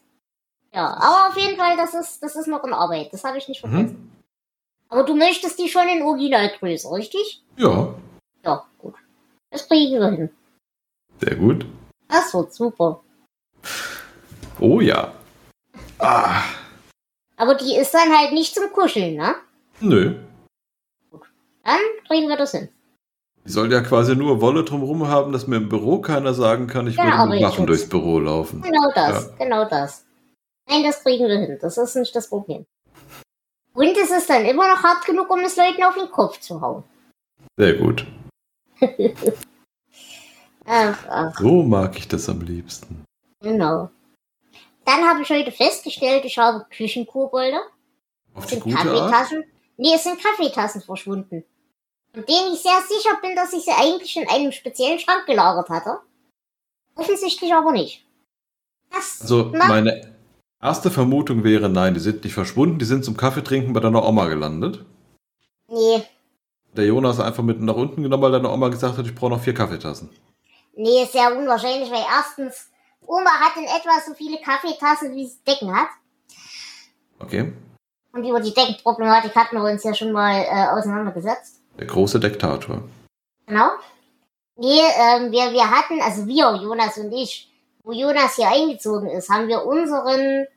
[0.73, 3.11] Ja, aber auf jeden Fall, das ist, das ist noch in Arbeit.
[3.11, 4.11] Das habe ich nicht vergessen.
[4.11, 4.11] Mhm.
[4.89, 7.43] Aber du möchtest die schon in Originalgröße, richtig?
[7.57, 7.93] Ja.
[8.43, 8.95] Ja, gut.
[9.49, 10.29] Das kriegen wir hin.
[11.19, 11.65] Sehr gut.
[12.07, 13.01] Das wird super.
[14.59, 15.13] Oh ja.
[15.99, 16.43] Ah.
[17.35, 19.35] Aber die ist dann halt nicht zum Kuscheln, ne?
[19.79, 20.15] Nö.
[21.63, 22.69] Dann kriegen wir das hin.
[23.47, 26.85] Die soll ja quasi nur Wolle drumherum haben, dass mir im Büro keiner sagen kann,
[26.85, 28.61] ich Ja, würde mit Waffen durchs Büro laufen.
[28.61, 30.05] Genau das, genau das.
[30.69, 31.57] Nein, das kriegen wir hin.
[31.61, 32.65] Das ist nicht das Problem.
[33.73, 36.59] Und es ist dann immer noch hart genug, um es Leuten auf den Kopf zu
[36.59, 36.83] hauen.
[37.55, 38.05] Sehr gut.
[40.65, 43.05] Ach, ach, So mag ich das am liebsten.
[43.41, 43.89] genau.
[44.83, 47.59] Dann habe ich heute festgestellt, ich habe Küchenkobolde.
[48.33, 48.85] Auf die sind gute Art?
[48.87, 49.43] Kaffeetassen.
[49.77, 51.43] Nee, es sind Kaffeetassen verschwunden.
[52.25, 55.99] Denen ich sehr sicher bin, dass ich sie eigentlich in einem speziellen Schrank gelagert hatte.
[56.95, 58.05] Offensichtlich aber nicht.
[58.91, 60.15] Das also meine
[60.61, 64.27] erste Vermutung wäre, nein, die sind nicht verschwunden, die sind zum Kaffeetrinken bei deiner Oma
[64.27, 64.85] gelandet.
[65.67, 66.03] Nee.
[66.75, 69.41] Der Jonas einfach mit nach unten genommen, weil deine Oma gesagt hat, ich brauche noch
[69.41, 70.09] vier Kaffeetassen.
[70.75, 72.69] Nee, ist sehr unwahrscheinlich, weil erstens,
[73.05, 75.89] Oma hat in etwa so viele Kaffeetassen, wie sie Decken hat.
[77.19, 77.53] Okay.
[78.13, 81.56] Und über die Deckenproblematik hatten wir uns ja schon mal äh, auseinandergesetzt.
[81.79, 82.83] Der große Dektator.
[83.45, 83.69] Genau.
[84.55, 87.51] Nee, ähm, wir, wir hatten, also wir, Jonas und ich,
[87.83, 90.47] wo Jonas hier eingezogen ist, haben wir unseren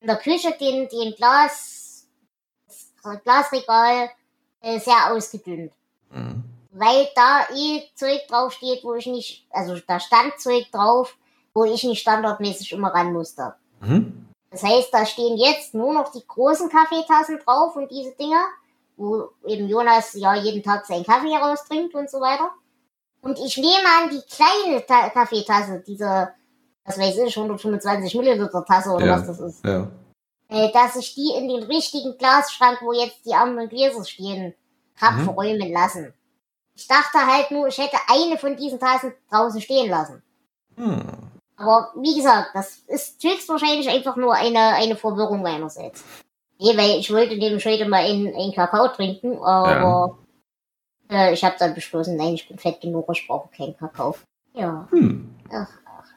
[0.00, 2.06] in der Küche den, den Glas,
[2.66, 4.10] das Glasregal
[4.60, 5.72] äh, sehr ausgedünnt.
[6.10, 6.44] Mhm.
[6.72, 11.16] Weil da eh Zeug draufsteht, wo ich nicht, also da stand Zeug drauf,
[11.54, 13.54] wo ich nicht standardmäßig immer ran musste.
[13.80, 14.28] Mhm.
[14.50, 18.44] Das heißt, da stehen jetzt nur noch die großen Kaffeetassen drauf und diese Dinger,
[18.96, 22.50] wo eben Jonas ja jeden Tag seinen Kaffee raustrinkt und so weiter.
[23.20, 26.30] Und ich nehme an, die kleine Ta Kaffeetasse, diese,
[26.84, 29.88] was weiß ich, 125 Milliliter Tasse oder ja, was das ist, ja.
[30.48, 34.54] äh, dass ich die in den richtigen Glasschrank, wo jetzt die anderen Gläser stehen,
[35.00, 35.24] hab mhm.
[35.24, 36.14] verräumen lassen.
[36.74, 40.22] Ich dachte halt nur, ich hätte eine von diesen Tassen draußen stehen lassen.
[40.76, 41.00] Hm.
[41.56, 46.04] Aber wie gesagt, das ist höchstwahrscheinlich einfach nur eine, eine Verwirrung meinerseits.
[46.58, 50.18] Nee, weil ich wollte nämlich heute mal einen, einen Kakao trinken, aber
[51.10, 54.16] äh, ich habe dann beschlossen, nein, ich bin fett genug, ich brauche keinen Kakao.
[54.54, 54.88] Ja.
[54.90, 55.34] Hm.
[55.52, 56.08] Ach, ach.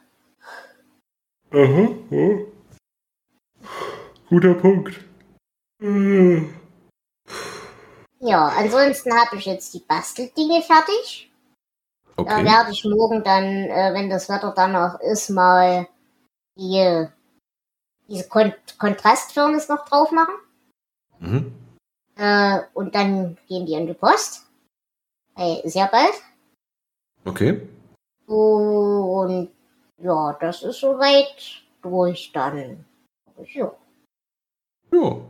[1.52, 2.38] Aha, ja.
[4.28, 5.00] Guter Punkt.
[8.20, 11.30] Ja, ansonsten habe ich jetzt die Basteldinge fertig.
[12.16, 12.28] Okay.
[12.28, 15.88] Da werde ich morgen dann, äh, wenn das Wetter danach ist, mal
[16.56, 17.06] die,
[18.10, 20.34] diese Kon Kontrastfirnis noch drauf machen.
[21.20, 21.52] Mhm.
[22.16, 24.46] Äh, und dann gehen die in die Post.
[25.36, 26.12] Äh, sehr bald.
[27.24, 27.66] Okay.
[28.26, 29.50] Und
[30.02, 32.84] ja, das ist soweit durch dann.
[33.54, 33.72] Ja.
[34.92, 35.20] Ja.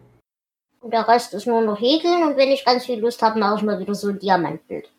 [0.80, 3.56] Und der Rest ist nur noch häkeln und wenn ich ganz viel Lust habe, mache
[3.56, 4.90] ich mal wieder so ein Diamantbild.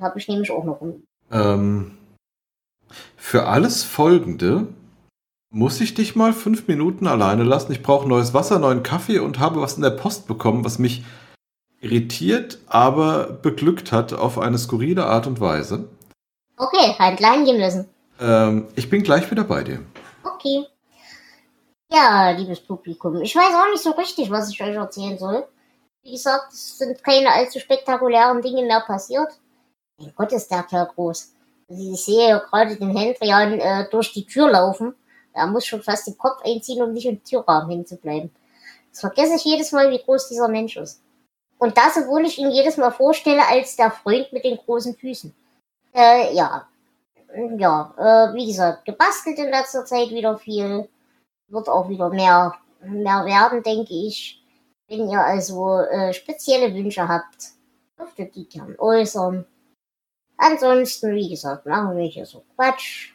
[0.00, 1.04] Habe ich nämlich auch noch rum.
[1.30, 1.96] Ähm,
[3.16, 4.66] für alles Folgende
[5.52, 7.72] muss ich dich mal fünf Minuten alleine lassen.
[7.72, 11.04] Ich brauche neues Wasser, neuen Kaffee und habe was in der Post bekommen, was mich
[11.80, 15.88] irritiert, aber beglückt hat auf eine skurrile Art und Weise.
[16.56, 17.88] Okay, halt gehen müssen.
[18.18, 19.80] Ähm, ich bin gleich wieder bei dir.
[20.24, 20.64] Okay.
[21.92, 25.46] Ja, liebes Publikum, ich weiß auch nicht so richtig, was ich euch erzählen soll.
[26.02, 29.28] Wie gesagt, es sind keine allzu spektakulären Dinge mehr passiert.
[29.98, 31.32] Mein Gott, ist der Kerl groß.
[31.68, 34.94] Also ich sehe ja gerade den Hendrian äh, durch die Tür laufen.
[35.32, 38.30] Er muss schon fast den Kopf einziehen, um nicht im Türrahmen hinzubleiben.
[38.90, 41.02] Das vergesse ich jedes Mal, wie groß dieser Mensch ist.
[41.58, 45.34] Und das, obwohl ich ihn jedes Mal vorstelle als der Freund mit den großen Füßen.
[45.94, 46.66] Äh, ja.
[47.56, 50.88] Ja, äh, wie gesagt, gebastelt in letzter Zeit wieder viel.
[51.48, 54.42] Wird auch wieder mehr, mehr werden, denke ich.
[54.88, 57.52] Wenn ihr also äh, spezielle Wünsche habt,
[57.98, 59.46] dürft ihr die gern äußern.
[60.36, 63.11] Ansonsten, wie gesagt, machen wir hier so Quatsch.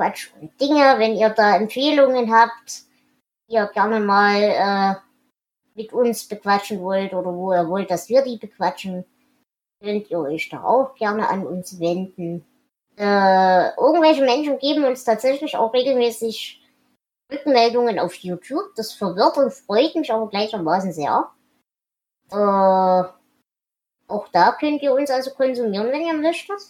[0.00, 0.98] Quatsch und Dinge.
[0.98, 2.84] Wenn ihr da Empfehlungen habt,
[3.48, 4.94] ihr gerne mal äh,
[5.74, 9.04] mit uns bequatschen wollt oder wo ihr wollt, dass wir die bequatschen,
[9.82, 12.46] könnt ihr euch da auch gerne an uns wenden.
[12.96, 16.62] Äh, irgendwelche Menschen geben uns tatsächlich auch regelmäßig
[17.30, 18.74] Rückmeldungen auf YouTube.
[18.76, 21.30] Das verwirrt und freut mich aber gleichermaßen sehr.
[22.30, 23.04] Äh,
[24.08, 26.60] auch da könnt ihr uns also konsumieren, wenn ihr möchtet.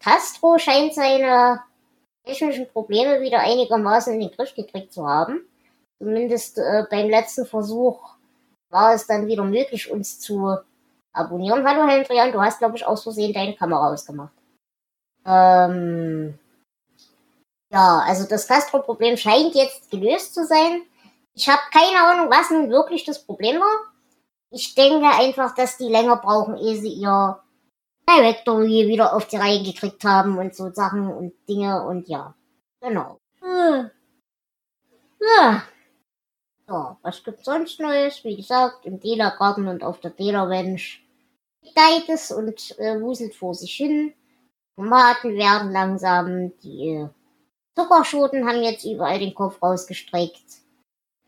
[0.00, 1.62] Castro scheint seine
[2.24, 5.46] technischen Probleme wieder einigermaßen in den Griff gekriegt zu haben.
[5.98, 8.14] Zumindest äh, beim letzten Versuch
[8.70, 10.56] war es dann wieder möglich, uns zu
[11.12, 11.66] abonnieren.
[11.66, 14.32] Hallo Hendrian, du hast, glaube ich, aus Versehen deine Kamera ausgemacht.
[15.24, 16.38] Ähm,
[17.72, 20.82] ja, also das Castro-Problem scheint jetzt gelöst zu sein.
[21.34, 23.92] Ich habe keine Ahnung, was nun wirklich das Problem war.
[24.50, 27.40] Ich denke einfach, dass die länger brauchen, ehe sie ihr
[28.08, 32.34] Directory wieder auf die Reihe gekriegt haben und so Sachen und Dinge und ja.
[32.80, 33.18] Genau.
[33.40, 33.90] Hm.
[35.20, 35.62] Ja.
[36.68, 38.24] Ja, was gibt's sonst Neues?
[38.24, 41.02] Wie gesagt, im Dela-Garten und auf der Dela-Bench
[41.62, 44.14] gedeiht es und äh, wuselt vor sich hin.
[44.76, 47.08] Tomaten werden langsam, die äh,
[47.76, 50.44] Zuckerschoten haben jetzt überall den Kopf rausgestreckt.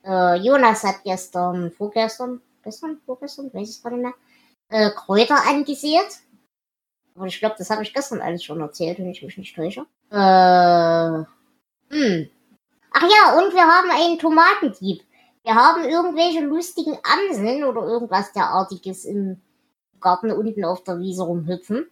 [0.05, 4.15] Äh, Jonas hat gestern, vorgestern, gestern, vorgestern, weiß ich gar nicht mehr,
[4.69, 6.21] äh, Kräuter angesät.
[7.17, 9.87] Aber ich glaube, das habe ich gestern alles schon erzählt, wenn ich mich nicht täusche.
[10.11, 11.25] Äh,
[11.95, 12.31] hm.
[12.93, 15.03] Ach ja, und wir haben einen Tomatendieb.
[15.43, 19.41] Wir haben irgendwelche lustigen Amseln oder irgendwas derartiges im
[20.01, 21.87] Garten unten auf der Wiese rumhüpfen.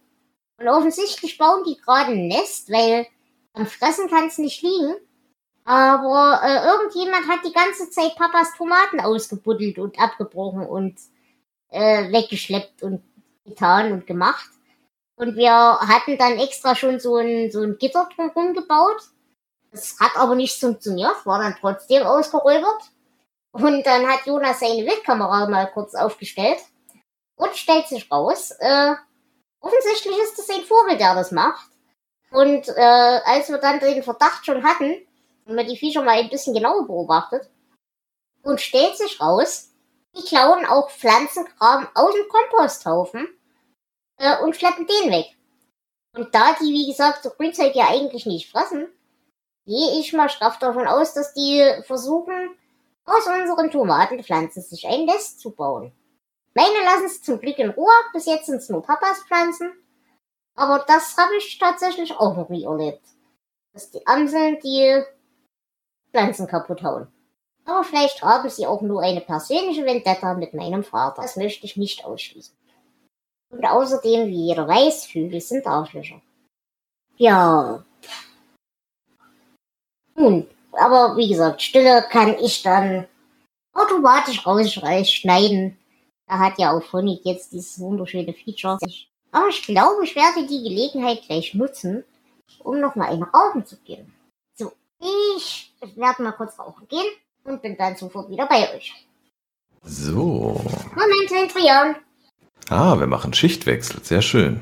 [0.57, 3.07] Und offensichtlich bauen die gerade ein Nest, weil
[3.53, 4.95] am Fressen kann es nicht liegen.
[5.63, 10.99] Aber äh, irgendjemand hat die ganze Zeit Papas Tomaten ausgebuddelt und abgebrochen und
[11.69, 13.01] äh, weggeschleppt und
[13.45, 14.49] getan und gemacht.
[15.17, 19.01] Und wir hatten dann extra schon so ein, so ein Gitter drumherum gebaut.
[19.71, 22.91] Das hat aber nicht funktioniert, war dann trotzdem ausgeräubert.
[23.51, 26.59] Und dann hat Jonas seine Wildkamera mal kurz aufgestellt
[27.37, 28.95] und stellt sich raus, äh,
[29.61, 31.69] offensichtlich ist das ein Vogel, der das macht.
[32.31, 35.07] Und äh, als wir dann den Verdacht schon hatten,
[35.45, 37.49] haben wir die Viecher mal ein bisschen genauer beobachtet
[38.43, 39.71] und stellt sich raus,
[40.17, 43.27] die klauen auch Pflanzenkram aus dem Komposthaufen
[44.17, 45.35] äh, und schleppen den weg.
[46.15, 48.87] Und da die, wie gesagt, so Grünzeug ja eigentlich nicht fressen,
[49.65, 52.55] gehe ich mal straff davon aus, dass die versuchen,
[53.05, 55.91] aus unseren Tomatenpflanzen sich ein Nest zu bauen.
[56.53, 59.73] Meine lassen es zum Glück in Ruhe, bis jetzt sind es nur Papas Pflanzen.
[60.55, 63.03] Aber das habe ich tatsächlich auch noch nie erlebt.
[63.73, 65.03] Dass die Amseln die
[66.11, 67.07] Pflanzen kaputt hauen.
[67.65, 71.23] Aber vielleicht haben sie auch nur eine persönliche Vendetta mit meinem Vater.
[71.23, 72.55] Das möchte ich nicht ausschließen.
[73.55, 76.21] Und außerdem, wie jeder weiß, Vögel sind Arschlöcher.
[77.17, 77.83] Ja.
[80.15, 83.07] Nun, aber wie gesagt, Stille kann ich dann
[83.73, 85.77] automatisch rausschneiden.
[86.27, 88.77] Da hat ja auch Phonic jetzt dieses wunderschöne Feature.
[89.31, 92.03] Aber ich glaube, ich werde die Gelegenheit gleich nutzen,
[92.59, 94.13] um nochmal eine rauchen zu gehen.
[94.55, 97.07] So, ich werde mal kurz rauchen gehen
[97.45, 98.93] und bin dann sofort wieder bei euch.
[99.83, 100.61] So.
[100.95, 101.95] Moment, Adrian.
[102.69, 104.03] Ah, wir machen Schichtwechsel.
[104.03, 104.61] Sehr schön.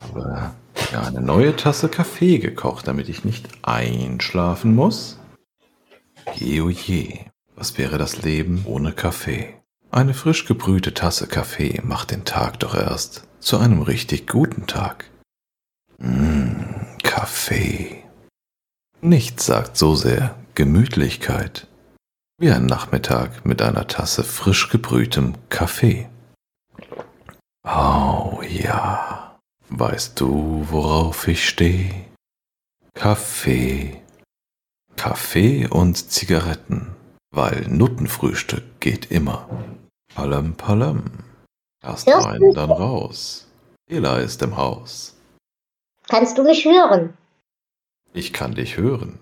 [0.00, 0.54] Aber
[0.92, 5.18] ja, eine neue Tasse Kaffee gekocht, damit ich nicht einschlafen muss.
[6.34, 7.18] Je, oh je.
[7.56, 9.54] Was wäre das Leben ohne Kaffee?
[9.90, 15.10] Eine frisch gebrühte Tasse Kaffee macht den Tag doch erst zu einem richtig guten Tag.
[15.98, 18.02] Mmh, Kaffee.
[19.00, 21.68] Nichts sagt so sehr Gemütlichkeit
[22.38, 26.08] wie ein Nachmittag mit einer Tasse frisch gebrühtem Kaffee.
[27.66, 29.38] Oh ja,
[29.70, 32.06] weißt du, worauf ich stehe?
[32.94, 34.02] Kaffee.
[34.96, 36.94] Kaffee und Zigaretten,
[37.30, 39.48] weil Nuttenfrühstück geht immer.
[40.14, 41.04] Palam palam.
[41.82, 43.48] Erst rein, dann raus.
[43.90, 45.16] Ela ist im Haus.
[46.08, 47.16] Kannst du mich hören?
[48.12, 49.18] Ich kann dich hören.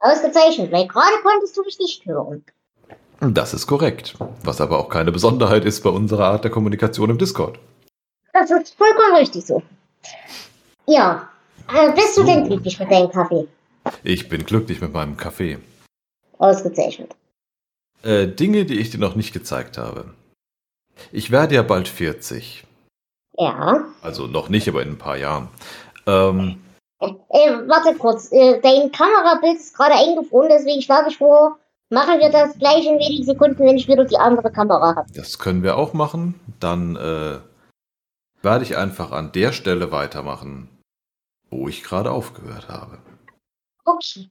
[0.00, 2.44] Ausgezeichnet, weil gerade konntest du mich nicht hören.
[3.20, 4.16] Das ist korrekt.
[4.42, 7.58] Was aber auch keine Besonderheit ist bei unserer Art der Kommunikation im Discord.
[8.34, 9.62] Das ist vollkommen richtig so.
[10.86, 11.28] Ja.
[11.72, 13.46] Äh, bist du denn glücklich mit deinem Kaffee?
[14.02, 15.58] Ich bin glücklich mit meinem Kaffee.
[16.38, 17.14] Ausgezeichnet.
[18.02, 20.12] Äh, Dinge, die ich dir noch nicht gezeigt habe.
[21.12, 22.64] Ich werde ja bald 40.
[23.38, 23.84] Ja.
[24.02, 25.48] Also noch nicht, aber in ein paar Jahren.
[26.06, 26.60] Ähm,
[27.00, 28.30] Äh, warte kurz.
[28.32, 31.58] Äh, dein Kamerabild ist gerade eingefroren, deswegen schlage ich vor,
[31.90, 35.06] machen wir das gleich in wenigen Sekunden, wenn ich wieder die andere Kamera habe.
[35.14, 36.34] das können wir auch machen.
[36.60, 37.38] Dann äh,
[38.44, 40.68] werde ich einfach an der Stelle weitermachen,
[41.50, 42.98] wo ich gerade aufgehört habe.
[43.84, 44.30] Okay.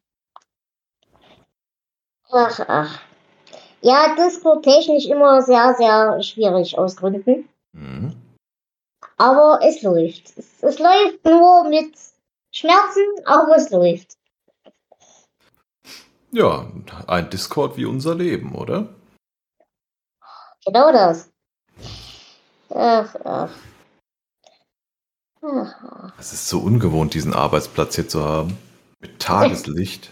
[2.32, 3.02] Ach, ach.
[3.82, 7.50] Ja, Discord technisch immer sehr, sehr schwierig aus Gründen.
[7.74, 8.16] Mhm.
[9.18, 10.38] Aber es läuft.
[10.38, 11.94] Es, es läuft nur mit
[12.52, 14.14] Schmerzen, aber es läuft.
[16.32, 16.72] Ja,
[17.08, 18.88] ein Discord wie unser Leben, oder?
[20.66, 21.30] Genau das.
[22.70, 23.52] Ach, ach.
[26.20, 28.58] Es ist so ungewohnt, diesen Arbeitsplatz hier zu haben.
[29.00, 30.12] Mit Tageslicht.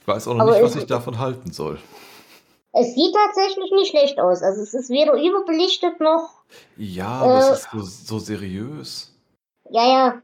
[0.00, 1.78] Ich weiß auch noch Aber nicht, was ich davon halten soll.
[2.72, 4.42] Es sieht tatsächlich nicht schlecht aus.
[4.42, 6.42] Also es ist weder überbelichtet noch.
[6.76, 7.38] Ja, aber Äh.
[7.38, 9.14] es ist so, so seriös.
[9.70, 10.22] Ja, ja.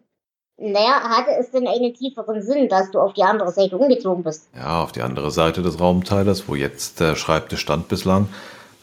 [0.56, 4.48] Naja, hatte es denn einen tieferen Sinn, dass du auf die andere Seite umgezogen bist?
[4.54, 8.28] Ja, auf die andere Seite des Raumteilers, wo jetzt der Schreibtisch stand bislang,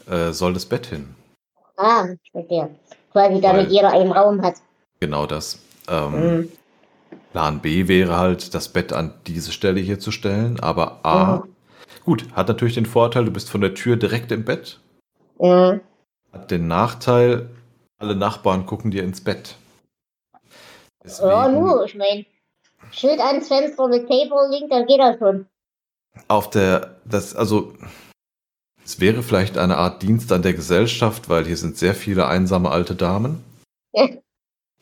[0.08, 1.14] äh, soll das Bett hin.
[1.76, 2.74] Ah, ich verstehe.
[3.12, 4.54] Quasi damit Weil- jeder einen Raum hat.
[5.00, 5.58] Genau das.
[5.88, 6.52] Ähm, Mhm.
[7.32, 11.54] Plan B wäre halt, das Bett an diese Stelle hier zu stellen, aber A, Mhm.
[12.04, 14.80] gut, hat natürlich den Vorteil, du bist von der Tür direkt im Bett.
[15.38, 15.80] Mhm.
[16.32, 17.50] Hat den Nachteil,
[17.98, 19.56] alle Nachbarn gucken dir ins Bett.
[21.04, 22.24] Deswegen, Ja, nur, ich meine,
[22.92, 25.46] Schild ans Fenster mit Paper Link, dann geht das schon.
[26.28, 27.72] auf der, das, also,
[28.84, 32.70] es wäre vielleicht eine Art Dienst an der Gesellschaft, weil hier sind sehr viele einsame
[32.70, 33.44] alte Damen.
[33.92, 34.08] Ja.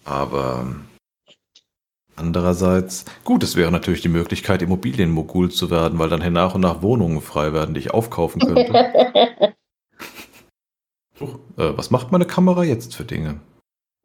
[0.05, 0.67] Aber
[2.17, 6.63] andererseits, gut, es wäre natürlich die Möglichkeit, Immobilienmogul zu werden, weil dann hier nach und
[6.63, 8.73] nach Wohnungen frei werden, die ich aufkaufen könnte.
[11.21, 13.41] Huch, Äh, was macht meine Kamera jetzt für Dinge?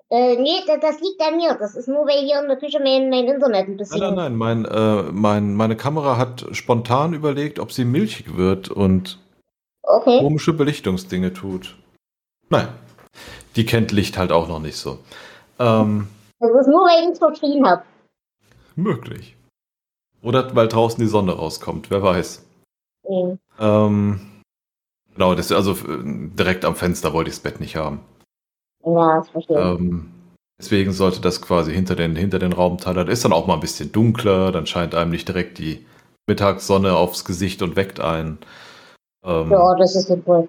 [0.10, 1.56] Äh, nee, das, das liegt an mir.
[1.58, 4.00] Das ist nur, weil hier in der Küche mein, mein Internet ein bisschen.
[4.00, 4.64] Nein, nein, nein.
[4.64, 9.20] Mein, äh, mein, meine Kamera hat spontan überlegt, ob sie milchig wird und
[9.88, 10.20] Okay.
[10.20, 11.76] komische Belichtungsdinge tut.
[12.50, 12.68] Nein,
[13.56, 15.00] die kennt Licht halt auch noch nicht so.
[15.60, 16.08] Ähm,
[16.40, 17.84] Das ist nur, weil ich es verschrien habe.
[18.76, 19.36] möglich.
[20.22, 22.44] Oder weil draußen die Sonne rauskommt, wer weiß.
[23.08, 23.38] Mhm.
[23.60, 24.20] Ähm,
[25.14, 28.00] genau, das also äh, direkt am Fenster wollte ich das Bett nicht haben.
[28.84, 29.80] Ja, das verstehe ich.
[29.80, 30.12] Ähm,
[30.60, 33.06] deswegen sollte das quasi hinter den, hinter den Raumteiler.
[33.06, 35.86] Das ist dann auch mal ein bisschen dunkler, dann scheint einem nicht direkt die
[36.28, 38.40] Mittagssonne aufs Gesicht und weckt einen.
[39.26, 40.48] Ähm, Ja, das ist sinnvoll.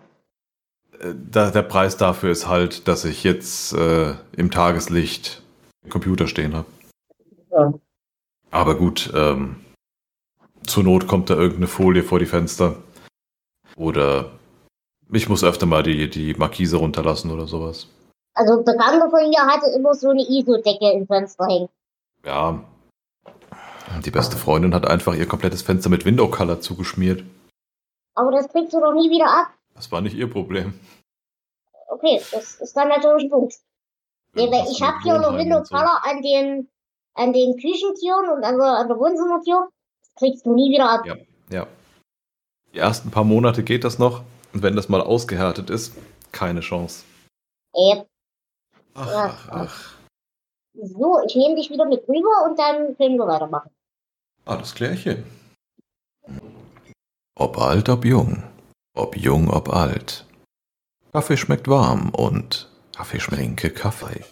[1.00, 5.42] äh, da, der Preis dafür ist halt, dass ich jetzt äh, im Tageslicht
[5.84, 6.66] den Computer stehen habe.
[7.50, 7.72] Ja.
[8.50, 9.56] Aber gut, ähm,
[10.66, 12.76] zur Not kommt da irgendeine Folie vor die Fenster.
[13.76, 14.30] Oder
[15.12, 17.88] ich muss öfter mal die, die Markise runterlassen oder sowas.
[18.34, 21.68] Also, Bekannter von mir hatte immer so eine ISO-Decke im Fenster hängen.
[22.24, 22.62] Ja.
[24.04, 27.22] Die beste Freundin hat einfach ihr komplettes Fenster mit Window Color zugeschmiert.
[28.16, 29.48] Aber das kriegst du doch nie wieder ab.
[29.74, 30.78] Das war nicht ihr Problem.
[31.88, 33.54] Okay, das ist dann natürlich ein Punkt.
[34.34, 35.76] Irgendwas ich habe hier noch Wohnheim Window und so.
[35.76, 36.68] Color an den,
[37.14, 39.68] an den Küchentüren und an der, an der Wohnzimmertür.
[40.02, 41.06] Das kriegst du nie wieder ab.
[41.06, 41.16] Ja.
[41.50, 41.66] Ja.
[42.74, 44.22] Die ersten paar Monate geht das noch.
[44.52, 45.94] Und wenn das mal ausgehärtet ist,
[46.32, 47.04] keine Chance.
[47.74, 48.02] Äh,
[48.94, 49.94] Ach, ach, ach.
[50.74, 53.70] so, ich nehme dich wieder mit rüber und dann können wir weitermachen.
[54.46, 55.24] Alles klärchen.
[57.38, 58.42] Ob alt, ob jung.
[58.94, 60.24] Ob jung, ob alt.
[61.12, 64.24] Kaffee schmeckt warm und Kaffee schmecke Kaffee.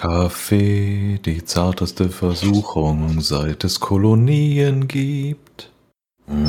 [0.00, 5.70] Kaffee, die zarteste Versuchung, seit es Kolonien gibt.
[6.26, 6.48] Mm.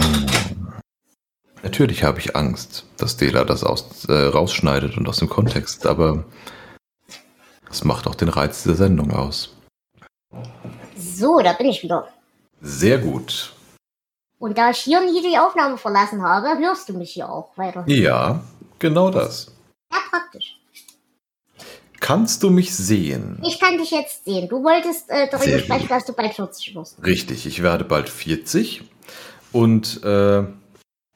[1.62, 6.24] Natürlich habe ich Angst, dass Dela das aus, äh, rausschneidet und aus dem Kontext, aber
[7.68, 9.56] das macht auch den Reiz dieser Sendung aus.
[10.98, 12.08] So, da bin ich wieder.
[12.60, 13.54] Sehr gut.
[14.42, 17.84] Und da ich hier nie die Aufnahme verlassen habe, hörst du mich hier auch weiter.
[17.86, 18.44] Ja,
[18.80, 19.52] genau das.
[19.94, 20.60] Ja, praktisch.
[22.00, 23.40] Kannst du mich sehen?
[23.46, 24.50] Ich kann dich jetzt sehen.
[24.50, 27.06] Du wolltest äh, darüber sprechen, dass du bald 40 wirst.
[27.06, 28.82] Richtig, ich werde bald 40.
[29.52, 30.44] Und äh,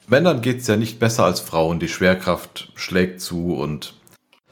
[0.06, 1.80] Männern geht es ja nicht besser als Frauen.
[1.80, 3.94] Die Schwerkraft schlägt zu und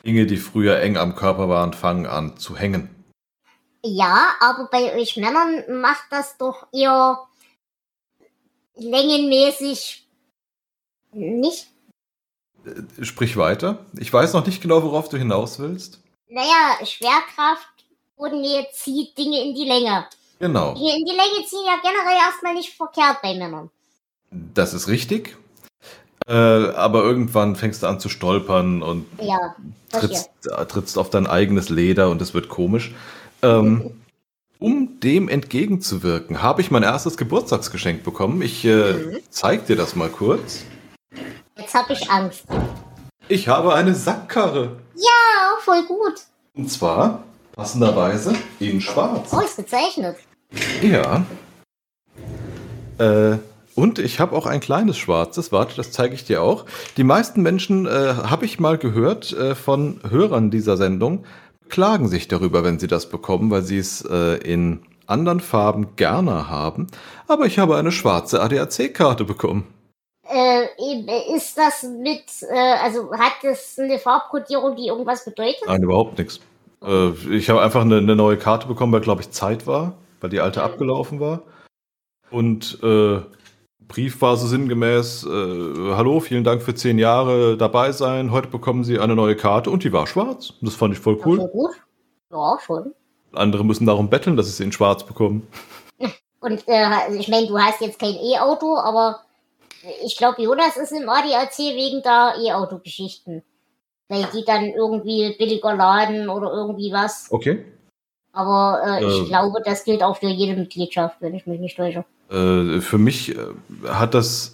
[0.05, 2.91] Dinge, die früher eng am Körper waren, fangen an zu hängen.
[3.85, 7.21] Ja, aber bei euch Männern macht das doch eher
[8.77, 10.07] längenmäßig
[11.13, 11.67] nicht.
[12.65, 13.85] Äh, Sprich weiter.
[13.99, 16.01] Ich weiß noch nicht genau, worauf du hinaus willst.
[16.29, 17.69] Naja, Schwerkraft
[18.17, 20.07] und Nähe zieht Dinge in die Länge.
[20.41, 23.71] Genau, Dinge in die Länge ziehen ja generell erstmal nicht verkehrt bei Männern.
[24.31, 25.37] das ist richtig.
[26.27, 29.55] Äh, aber irgendwann fängst du an zu stolpern und Ja,
[29.91, 32.95] trittst, äh, trittst auf dein eigenes Leder und es wird komisch.
[33.43, 33.91] Ähm,
[34.59, 38.41] um dem entgegenzuwirken, habe ich mein erstes Geburtstagsgeschenk bekommen.
[38.43, 39.19] Ich äh, Mhm.
[39.31, 40.65] zeig dir das mal kurz.
[41.57, 42.45] Jetzt habe ich Angst.
[43.29, 44.77] Ich habe eine Sackkarre.
[44.97, 46.15] Ja, voll gut.
[46.55, 47.23] Und zwar
[47.55, 49.33] passenderweise in schwarz.
[49.33, 50.17] Ausgezeichnet.
[50.83, 51.25] Ja.
[52.99, 53.39] Äh,
[53.75, 55.51] und ich habe auch ein kleines schwarzes.
[55.53, 56.65] Warte, das zeige ich dir auch.
[56.97, 61.25] Die meisten Menschen, äh, habe ich mal gehört äh, von Hörern dieser Sendung,
[61.75, 66.49] klagen sich darüber, wenn sie das bekommen, weil sie es äh, in anderen Farben gerne
[66.49, 66.87] haben.
[67.27, 69.67] Aber ich habe eine schwarze ADAC-Karte bekommen.
[70.23, 70.67] Äh,
[71.35, 75.65] ist das mit, äh, also hat das eine Farbkodierung, die irgendwas bedeutet?
[75.67, 76.39] Nein, überhaupt nichts.
[76.81, 80.31] Äh, ich habe einfach eine, eine neue Karte bekommen, weil, glaube ich, Zeit war, weil
[80.31, 81.43] die alte abgelaufen war.
[82.31, 83.21] Und äh,
[83.89, 85.29] Brief war so sinngemäß, äh,
[85.95, 88.31] hallo, vielen Dank für zehn Jahre dabei sein.
[88.33, 90.55] Heute bekommen Sie eine neue Karte und die war schwarz.
[90.63, 91.37] Das fand ich voll Ja, cool.
[91.39, 91.71] voll gut.
[92.33, 92.95] Ja, schon.
[93.33, 95.47] Andere müssen darum betteln, dass sie es in schwarz bekommen.
[96.41, 99.21] Und äh, also ich meine, du hast jetzt kein E-Auto, aber
[100.05, 103.43] ich glaube, Jonas ist im ADAC wegen der E-Auto-Geschichten.
[104.09, 107.29] Weil die dann irgendwie billiger laden oder irgendwie was.
[107.31, 107.65] Okay.
[108.33, 109.27] Aber äh, ich Äh.
[109.27, 112.05] glaube, das gilt auch für jede Mitgliedschaft, wenn ich mich nicht täusche.
[112.31, 113.39] Äh, für mich äh,
[113.89, 114.53] hat das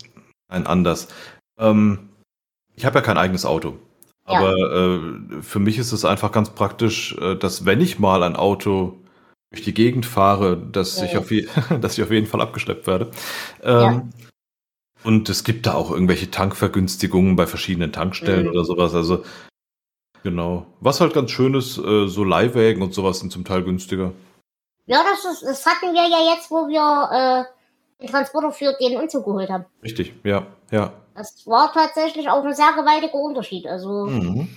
[0.48, 1.08] ein anders.
[1.58, 2.08] Ähm,
[2.74, 3.76] ich habe ja kein eigenes Auto.
[4.26, 4.38] Ja.
[4.38, 8.36] Aber äh, für mich ist es einfach ganz praktisch, äh, dass wenn ich mal ein
[8.36, 8.96] Auto
[9.50, 11.18] durch die Gegend fahre, dass, Ja, ich, ja.
[11.20, 11.48] auf je
[11.80, 13.10] dass ich auf jeden Fall abgeschleppt werde.
[13.62, 14.10] Ähm,
[15.02, 18.50] Und es gibt da auch irgendwelche Tankvergünstigungen bei verschiedenen Tankstellen Mhm.
[18.52, 18.94] oder sowas.
[18.94, 19.24] Also
[20.22, 20.66] genau.
[20.80, 24.12] Was halt ganz schön ist, äh, so Leihwägen und sowas sind zum Teil günstiger.
[24.86, 27.59] Ja, das, ist, das hatten wir ja jetzt, wo wir äh,
[28.00, 29.64] den Transporter für den Umzug geholt haben.
[29.82, 30.92] Richtig, ja, ja.
[31.14, 33.66] Das war tatsächlich auch ein sehr gewaltiger Unterschied.
[33.66, 34.48] Also, Mhm.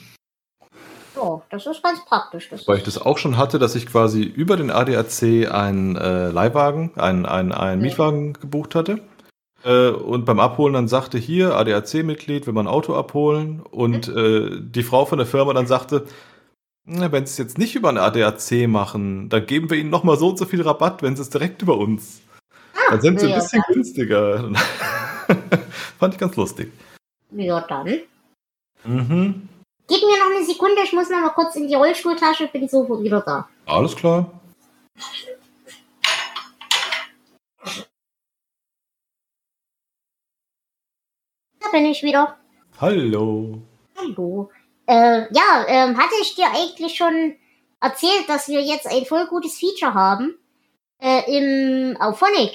[1.16, 2.50] Oh, das ist ganz praktisch.
[2.50, 6.30] Das Weil ich das auch schon hatte, dass ich quasi über den ADAC einen äh,
[6.30, 7.88] Leihwagen, einen, einen, einen Ja.
[7.88, 9.00] Mietwagen gebucht hatte.
[9.64, 13.62] Äh, und beim Abholen dann sagte, hier, ADAC-Mitglied, will man ein Auto abholen.
[13.62, 16.06] Und äh, die Frau von der Firma dann sagte,
[16.86, 20.30] wenn Sie es jetzt nicht über einen ADAC machen, dann geben wir Ihnen nochmal so
[20.30, 22.23] und so viel Rabatt, wenn Sie es direkt über uns.
[22.90, 24.52] Dann sind Sie ein bisschen günstiger.
[26.00, 26.72] Fand ich ganz lustig.
[27.32, 28.02] Ja, dann.
[28.84, 29.50] Mhm.
[29.88, 33.04] Gib mir noch eine Sekunde, ich muss noch mal kurz in die Rollstuhltasche, bin sofort
[33.04, 33.50] wieder da.
[33.66, 34.32] Alles klar.
[41.60, 42.38] Da bin ich wieder.
[42.80, 43.62] Hallo.
[43.98, 44.52] Hallo.
[44.86, 47.36] Äh, ja, ähm, hatte ich dir eigentlich schon
[47.80, 50.38] erzählt, dass wir jetzt ein voll gutes Feature haben?
[51.04, 52.54] Äh, Im Auphonic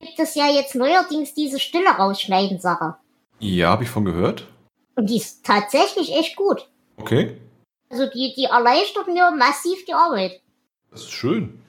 [0.00, 2.96] gibt es ja jetzt neuerdings diese Stille rausschneiden Sache.
[3.40, 4.46] Ja, habe ich von gehört.
[4.94, 6.68] Und die ist tatsächlich echt gut.
[6.98, 7.36] Okay.
[7.90, 10.40] Also die, die erleichtert mir massiv die Arbeit.
[10.92, 11.60] Das ist schön.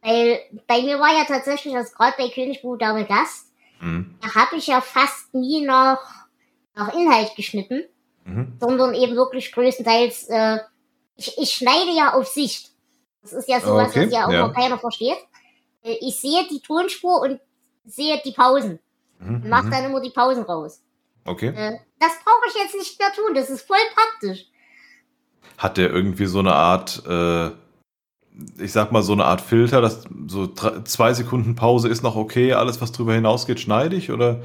[0.00, 3.48] Weil bei mir war ja tatsächlich, also gerade bei König Dame Gast,
[3.80, 4.14] Mhm.
[4.20, 5.98] da habe ich ja fast nie nach,
[6.76, 7.82] nach Inhalt geschnitten,
[8.24, 8.56] Mhm.
[8.60, 10.58] sondern eben wirklich größtenteils, äh,
[11.16, 12.70] ich, ich schneide ja auf Sicht.
[13.22, 14.46] Das ist ja sowas, Okay, was ja auch ja.
[14.46, 15.18] noch keiner versteht.
[15.82, 17.40] Äh, Ich sehe die Tonspur und
[17.84, 18.78] sehe die Pausen
[19.18, 19.34] Mhm.
[19.36, 19.70] und mache mhm.
[19.70, 20.82] dann immer die Pausen raus.
[21.24, 21.48] Okay.
[21.48, 24.46] Äh, das brauche ich jetzt nicht mehr tun, das ist voll praktisch.
[25.58, 27.50] Hat der irgendwie so eine Art, äh,
[28.62, 32.16] ich sag mal, so eine Art Filter, dass so drei, zwei Sekunden Pause ist noch
[32.16, 34.10] okay, alles, was drüber hinausgeht, schneide ich?
[34.10, 34.42] Oder?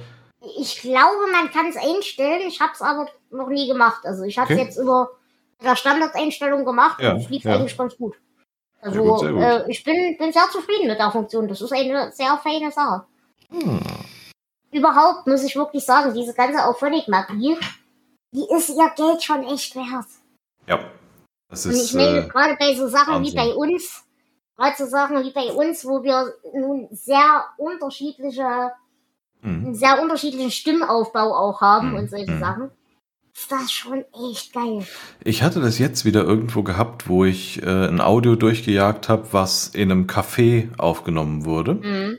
[0.59, 4.05] Ich glaube, man kann es einstellen, ich habe es aber noch nie gemacht.
[4.05, 4.67] Also ich habe es Okay.
[4.67, 5.09] jetzt über
[5.63, 7.55] der Standardeinstellung gemacht Ja, und es lief ja.
[7.55, 8.15] eigentlich ganz gut.
[8.81, 9.41] Also gut, gut.
[9.41, 11.47] Äh, ich bin, bin sehr zufrieden mit der Funktion.
[11.47, 13.05] Das ist eine sehr feine Sache.
[13.49, 13.79] Hm.
[14.71, 17.57] Überhaupt muss ich wirklich sagen, diese ganze Auphonic-Magie,
[18.33, 20.05] die ist ihr Geld schon echt wert.
[20.67, 20.79] Ja.
[21.49, 21.93] Das Und ich ist.
[21.93, 23.35] meine, Äh, gerade bei so Sachen wie Wahnsinn.
[23.35, 24.03] bei uns,
[24.57, 28.73] gerade so Sachen wie bei uns, wo wir nun sehr unterschiedliche,
[29.41, 29.65] mhm.
[29.67, 31.95] einen sehr unterschiedlichen Stimmaufbau auch haben Mhm.
[31.95, 32.39] und solche Mhm.
[32.39, 32.71] Sachen,
[33.37, 34.85] ist das schon echt geil.
[35.23, 39.67] Ich hatte das jetzt wieder irgendwo gehabt, wo ich äh, ein Audio durchgejagt habe, was
[39.67, 41.75] in einem Café aufgenommen wurde.
[41.75, 42.17] Mhm.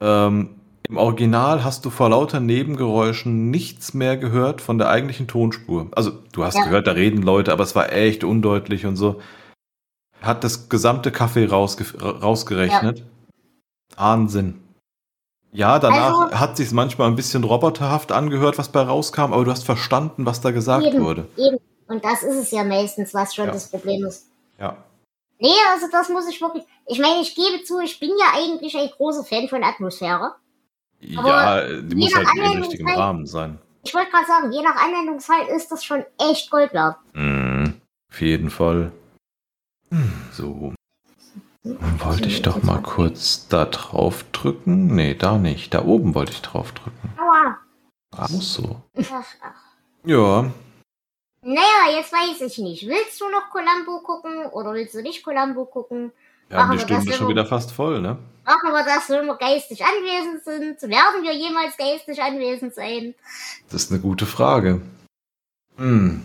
[0.00, 0.48] Ähm,
[0.88, 5.88] Im Original hast du vor lauter Nebengeräuschen nichts mehr gehört von der eigentlichen Tonspur.
[5.92, 6.64] Also du hast Ja.
[6.64, 9.20] gehört, da reden Leute, aber es war echt undeutlich und so.
[10.22, 13.04] Hat das gesamte Kaffee rausge ra- rausgerechnet.
[13.96, 14.54] Wahnsinn.
[15.52, 19.50] Ja, danach Also- hat sich manchmal ein bisschen roboterhaft angehört, was bei rauskam, aber du
[19.50, 21.28] hast verstanden, was da gesagt Eben, wurde.
[21.36, 21.58] eben.
[21.88, 23.52] Und das ist es ja meistens, was schon Ja.
[23.52, 24.26] das Problem ist.
[24.58, 24.76] Ja.
[25.38, 26.64] Nee, also das muss ich wirklich.
[26.86, 30.34] Ich meine, ich gebe zu, ich bin ja eigentlich ein großer Fan von Atmosphäre.
[31.16, 33.58] Aber ja, die muss halt im richtigen Rahmen sein.
[33.84, 36.96] Ich wollte gerade sagen, je nach Anwendungsfall ist das schon echt Gold wert.
[37.12, 37.80] Mhm,
[38.10, 38.92] auf jeden Fall.
[39.90, 40.72] Hm, So.
[41.74, 44.94] Dann wollte ich doch mal kurz da drauf drücken.
[44.94, 45.74] Nee, da nicht.
[45.74, 47.12] Da oben wollte ich drauf drücken.
[47.18, 47.58] Aua.
[48.28, 48.82] So.
[48.96, 49.54] Ach, ach.
[50.04, 50.50] Ja.
[51.42, 52.86] Naja, jetzt weiß ich nicht.
[52.86, 56.12] Willst du noch Columbo gucken oder willst du nicht Columbo gucken?
[56.48, 58.16] Wir haben Machen die Stunde schon wieder fast voll, ne?
[58.44, 60.82] Machen wir das, wenn wir geistig anwesend sind?
[60.88, 63.16] Werden wir jemals geistig anwesend sein?
[63.70, 64.80] Das ist eine gute Frage.
[65.76, 66.24] Hm.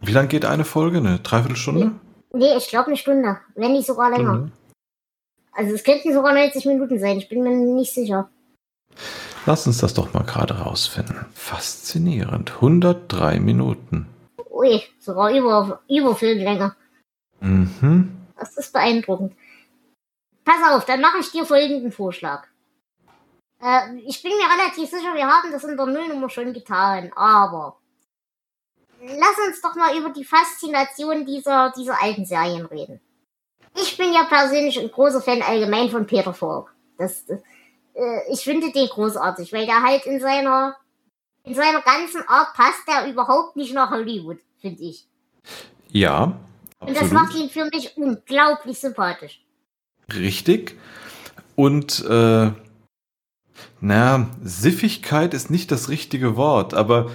[0.00, 0.98] Wie lang geht eine Folge?
[0.98, 1.92] Eine Dreiviertelstunde?
[2.36, 3.38] Nee, ich glaube eine Stunde.
[3.54, 4.34] Wenn nicht sogar länger.
[4.34, 4.52] Stunde?
[5.52, 7.16] Also es könnten sogar 90 Minuten sein.
[7.18, 8.28] Ich bin mir nicht sicher.
[9.46, 11.24] Lass uns das doch mal gerade rausfinden.
[11.32, 12.56] Faszinierend.
[12.56, 14.06] 103 Minuten.
[14.50, 16.74] Ui, sogar über, über Filmlänge.
[17.40, 18.26] Mhm.
[18.38, 19.34] Das ist beeindruckend.
[20.44, 22.46] Pass auf, dann mache ich dir folgenden Vorschlag.
[23.62, 27.78] Äh, ich bin mir relativ sicher, wir haben das in der Nullnummer schon getan, aber
[29.00, 33.00] lass uns doch mal über die Faszination dieser, dieser alten Serien reden.
[33.74, 36.74] Ich bin ja persönlich ein großer Fan allgemein von Peter Falk.
[36.98, 40.76] Das, äh, ich finde den großartig, weil der halt in seiner,
[41.44, 45.06] in seiner ganzen Art passt der überhaupt nicht nach Hollywood, finde ich.
[45.88, 46.38] Ja.
[46.80, 47.12] Und das absolut.
[47.22, 49.42] macht ihn für mich unglaublich sympathisch.
[50.12, 50.78] Richtig.
[51.54, 52.52] Und äh,
[53.80, 57.10] na, Siffigkeit ist nicht das richtige Wort, aber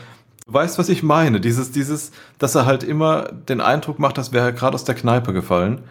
[0.54, 1.39] weißt, was ich meine.
[1.39, 4.95] Dieses, dieses, dass er halt immer den Eindruck macht, als wäre er gerade aus der
[4.95, 5.84] Kneipe gefallen.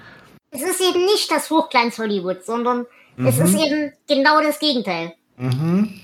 [0.50, 2.86] Es ist eben nicht das Hochglanz Hollywood, sondern
[3.16, 3.44] es Mhm.
[3.44, 5.14] ist eben genau das Gegenteil.
[5.36, 6.00] Mhm.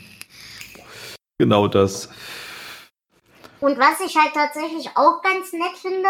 [1.38, 2.08] Genau das.
[3.60, 6.08] Und was ich halt tatsächlich auch ganz nett finde,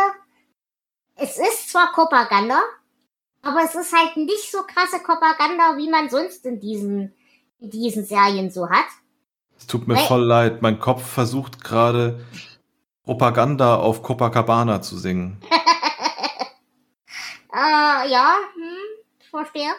[1.17, 2.61] es ist zwar Propaganda,
[3.43, 7.15] aber es ist halt nicht so krasse Propaganda, wie man sonst in diesen,
[7.61, 8.87] in diesen Serien so hat.
[9.59, 10.63] Es tut mir voll leid.
[10.63, 12.25] Mein Kopf versucht gerade
[13.05, 15.41] Propaganda auf Copacabana zu singen.
[17.53, 19.73] Äh, ja, hm, verstehe.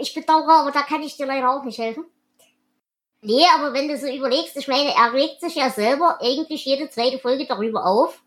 [0.00, 2.04] Ich bedauere, aber da kann ich dir leider auch nicht helfen.
[3.20, 6.88] Nee, aber wenn du so überlegst, ich meine, er regt sich ja selber eigentlich jede
[6.88, 8.22] zweite Folge darüber auf,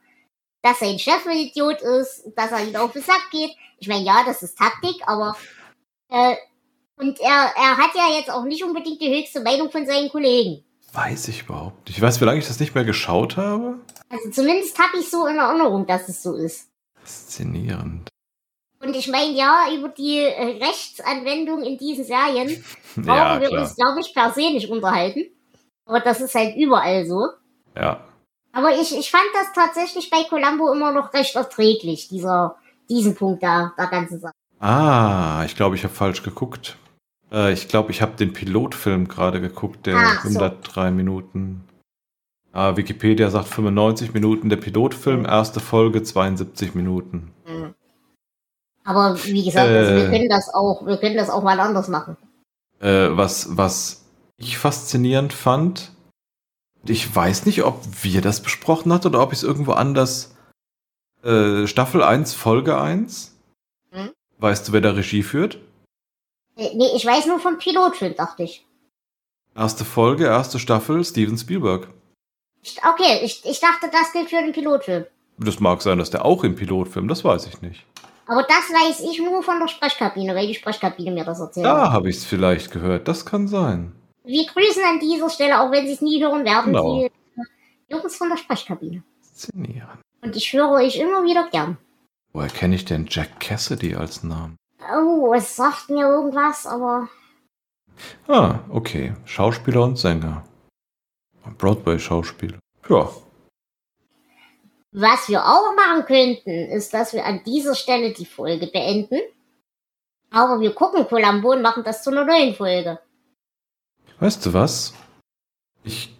[0.61, 3.51] dass sein Chef ein Idiot ist, dass er ihm auf den Sack geht.
[3.79, 5.35] Ich meine, ja, das ist Taktik, aber
[6.09, 6.35] äh,
[7.01, 10.63] und er, er hat ja jetzt auch nicht unbedingt die höchste Meinung von seinen Kollegen.
[10.93, 11.97] Weiß ich überhaupt nicht.
[11.97, 13.79] Ich weiß, wie lange ich das nicht mehr geschaut habe.
[14.09, 16.69] Also zumindest habe ich so in Erinnerung, dass es so ist.
[16.95, 18.09] Faszinierend.
[18.83, 22.63] Und ich meine, ja, über die äh, Rechtsanwendung in diesen Serien
[22.95, 25.25] brauchen Ja, wir uns, glaube ich, per se nicht unterhalten.
[25.85, 27.29] Aber das ist halt überall so.
[27.75, 28.03] Ja.
[28.51, 32.57] Aber ich, ich fand das tatsächlich bei Columbo immer noch recht erträglich, dieser,
[32.89, 34.33] diesen Punkt da, der ganzen Sache.
[34.59, 36.77] Ah, ich glaube, ich habe falsch geguckt.
[37.31, 40.29] Äh, ich glaube, ich habe den Pilotfilm gerade geguckt, der Ach so.
[40.29, 41.63] 103 Minuten.
[42.53, 47.31] Ah, Wikipedia sagt 95 Minuten, der Pilotfilm, erste Folge 72 Minuten.
[48.83, 50.11] Aber wie gesagt, also wir Äh.
[50.11, 52.17] können das auch, wir können das auch mal anders machen.
[52.79, 54.05] Äh, was, was
[54.37, 55.91] ich faszinierend fand,
[56.85, 60.35] ich weiß nicht, ob wir das besprochen hatten oder ob ich es irgendwo anders.
[61.23, 63.37] Äh, Staffel 1, Folge 1.
[63.91, 64.09] Hm?
[64.39, 65.59] Weißt du, wer da Regie führt?
[66.57, 68.65] Äh, Nee, ich weiß nur vom Pilotfilm, dachte ich.
[69.55, 71.87] Erste Folge, erste Staffel, Steven Spielberg.
[72.87, 75.05] Okay, ich, ich dachte, das gilt für den Pilotfilm.
[75.37, 77.85] Das mag sein, dass der auch im Pilotfilm, das weiß ich nicht.
[78.27, 81.75] Aber das weiß ich nur von der Sprechkabine, weil die Sprechkabine mir das erzählt hat.
[81.77, 83.93] Da habe ich es vielleicht gehört, das kann sein.
[84.23, 87.01] Wir grüßen an dieser Stelle, auch wenn Sie es nie hören werden, Genau.
[87.01, 87.11] die
[87.89, 89.03] Jungs von der Sprechkabine.
[89.21, 89.99] Faszinierend.
[90.21, 91.77] Und ich höre euch immer wieder gern.
[92.31, 94.55] Woher kenne ich denn Jack Cassidy als Namen?
[94.97, 97.09] Oh, es sagt mir irgendwas, aber
[98.27, 99.13] Ah, okay.
[99.25, 100.43] Schauspieler und Sänger.
[101.57, 102.57] Broadway-Schauspieler.
[102.89, 103.09] Ja.
[104.93, 109.19] was wir auch machen könnten, ist, dass wir an dieser Stelle die Folge beenden.
[110.31, 112.99] Aber wir gucken Columbo und machen das zu einer neuen Folge.
[114.19, 114.93] Weißt du was?
[115.83, 116.15] Ich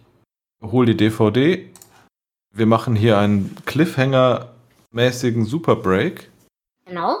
[0.62, 1.70] hole die DVD.
[2.54, 6.30] Wir machen hier einen Cliffhanger-mäßigen Super Break.
[6.84, 7.16] Genau.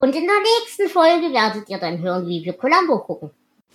[0.00, 3.30] Und in der nächsten Folge werdet ihr dann hören, wie wir Columbo gucken.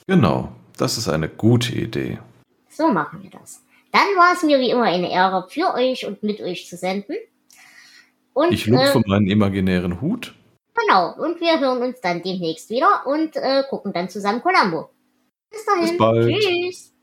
[0.07, 2.17] Genau, das ist eine gute Idee.
[2.69, 3.63] So machen wir das.
[3.91, 7.15] Dann war es mir wie immer eine Ehre, für euch und mit euch zu senden.
[8.33, 10.33] Und Ich lupfe äh, meinen imaginären Hut.
[10.73, 14.89] genau, und wir hören uns dann demnächst wieder und äh, gucken dann zusammen Columbo.
[15.49, 15.89] Bis dahin.
[15.89, 16.35] Bis bald.
[16.41, 16.94] Tschüss.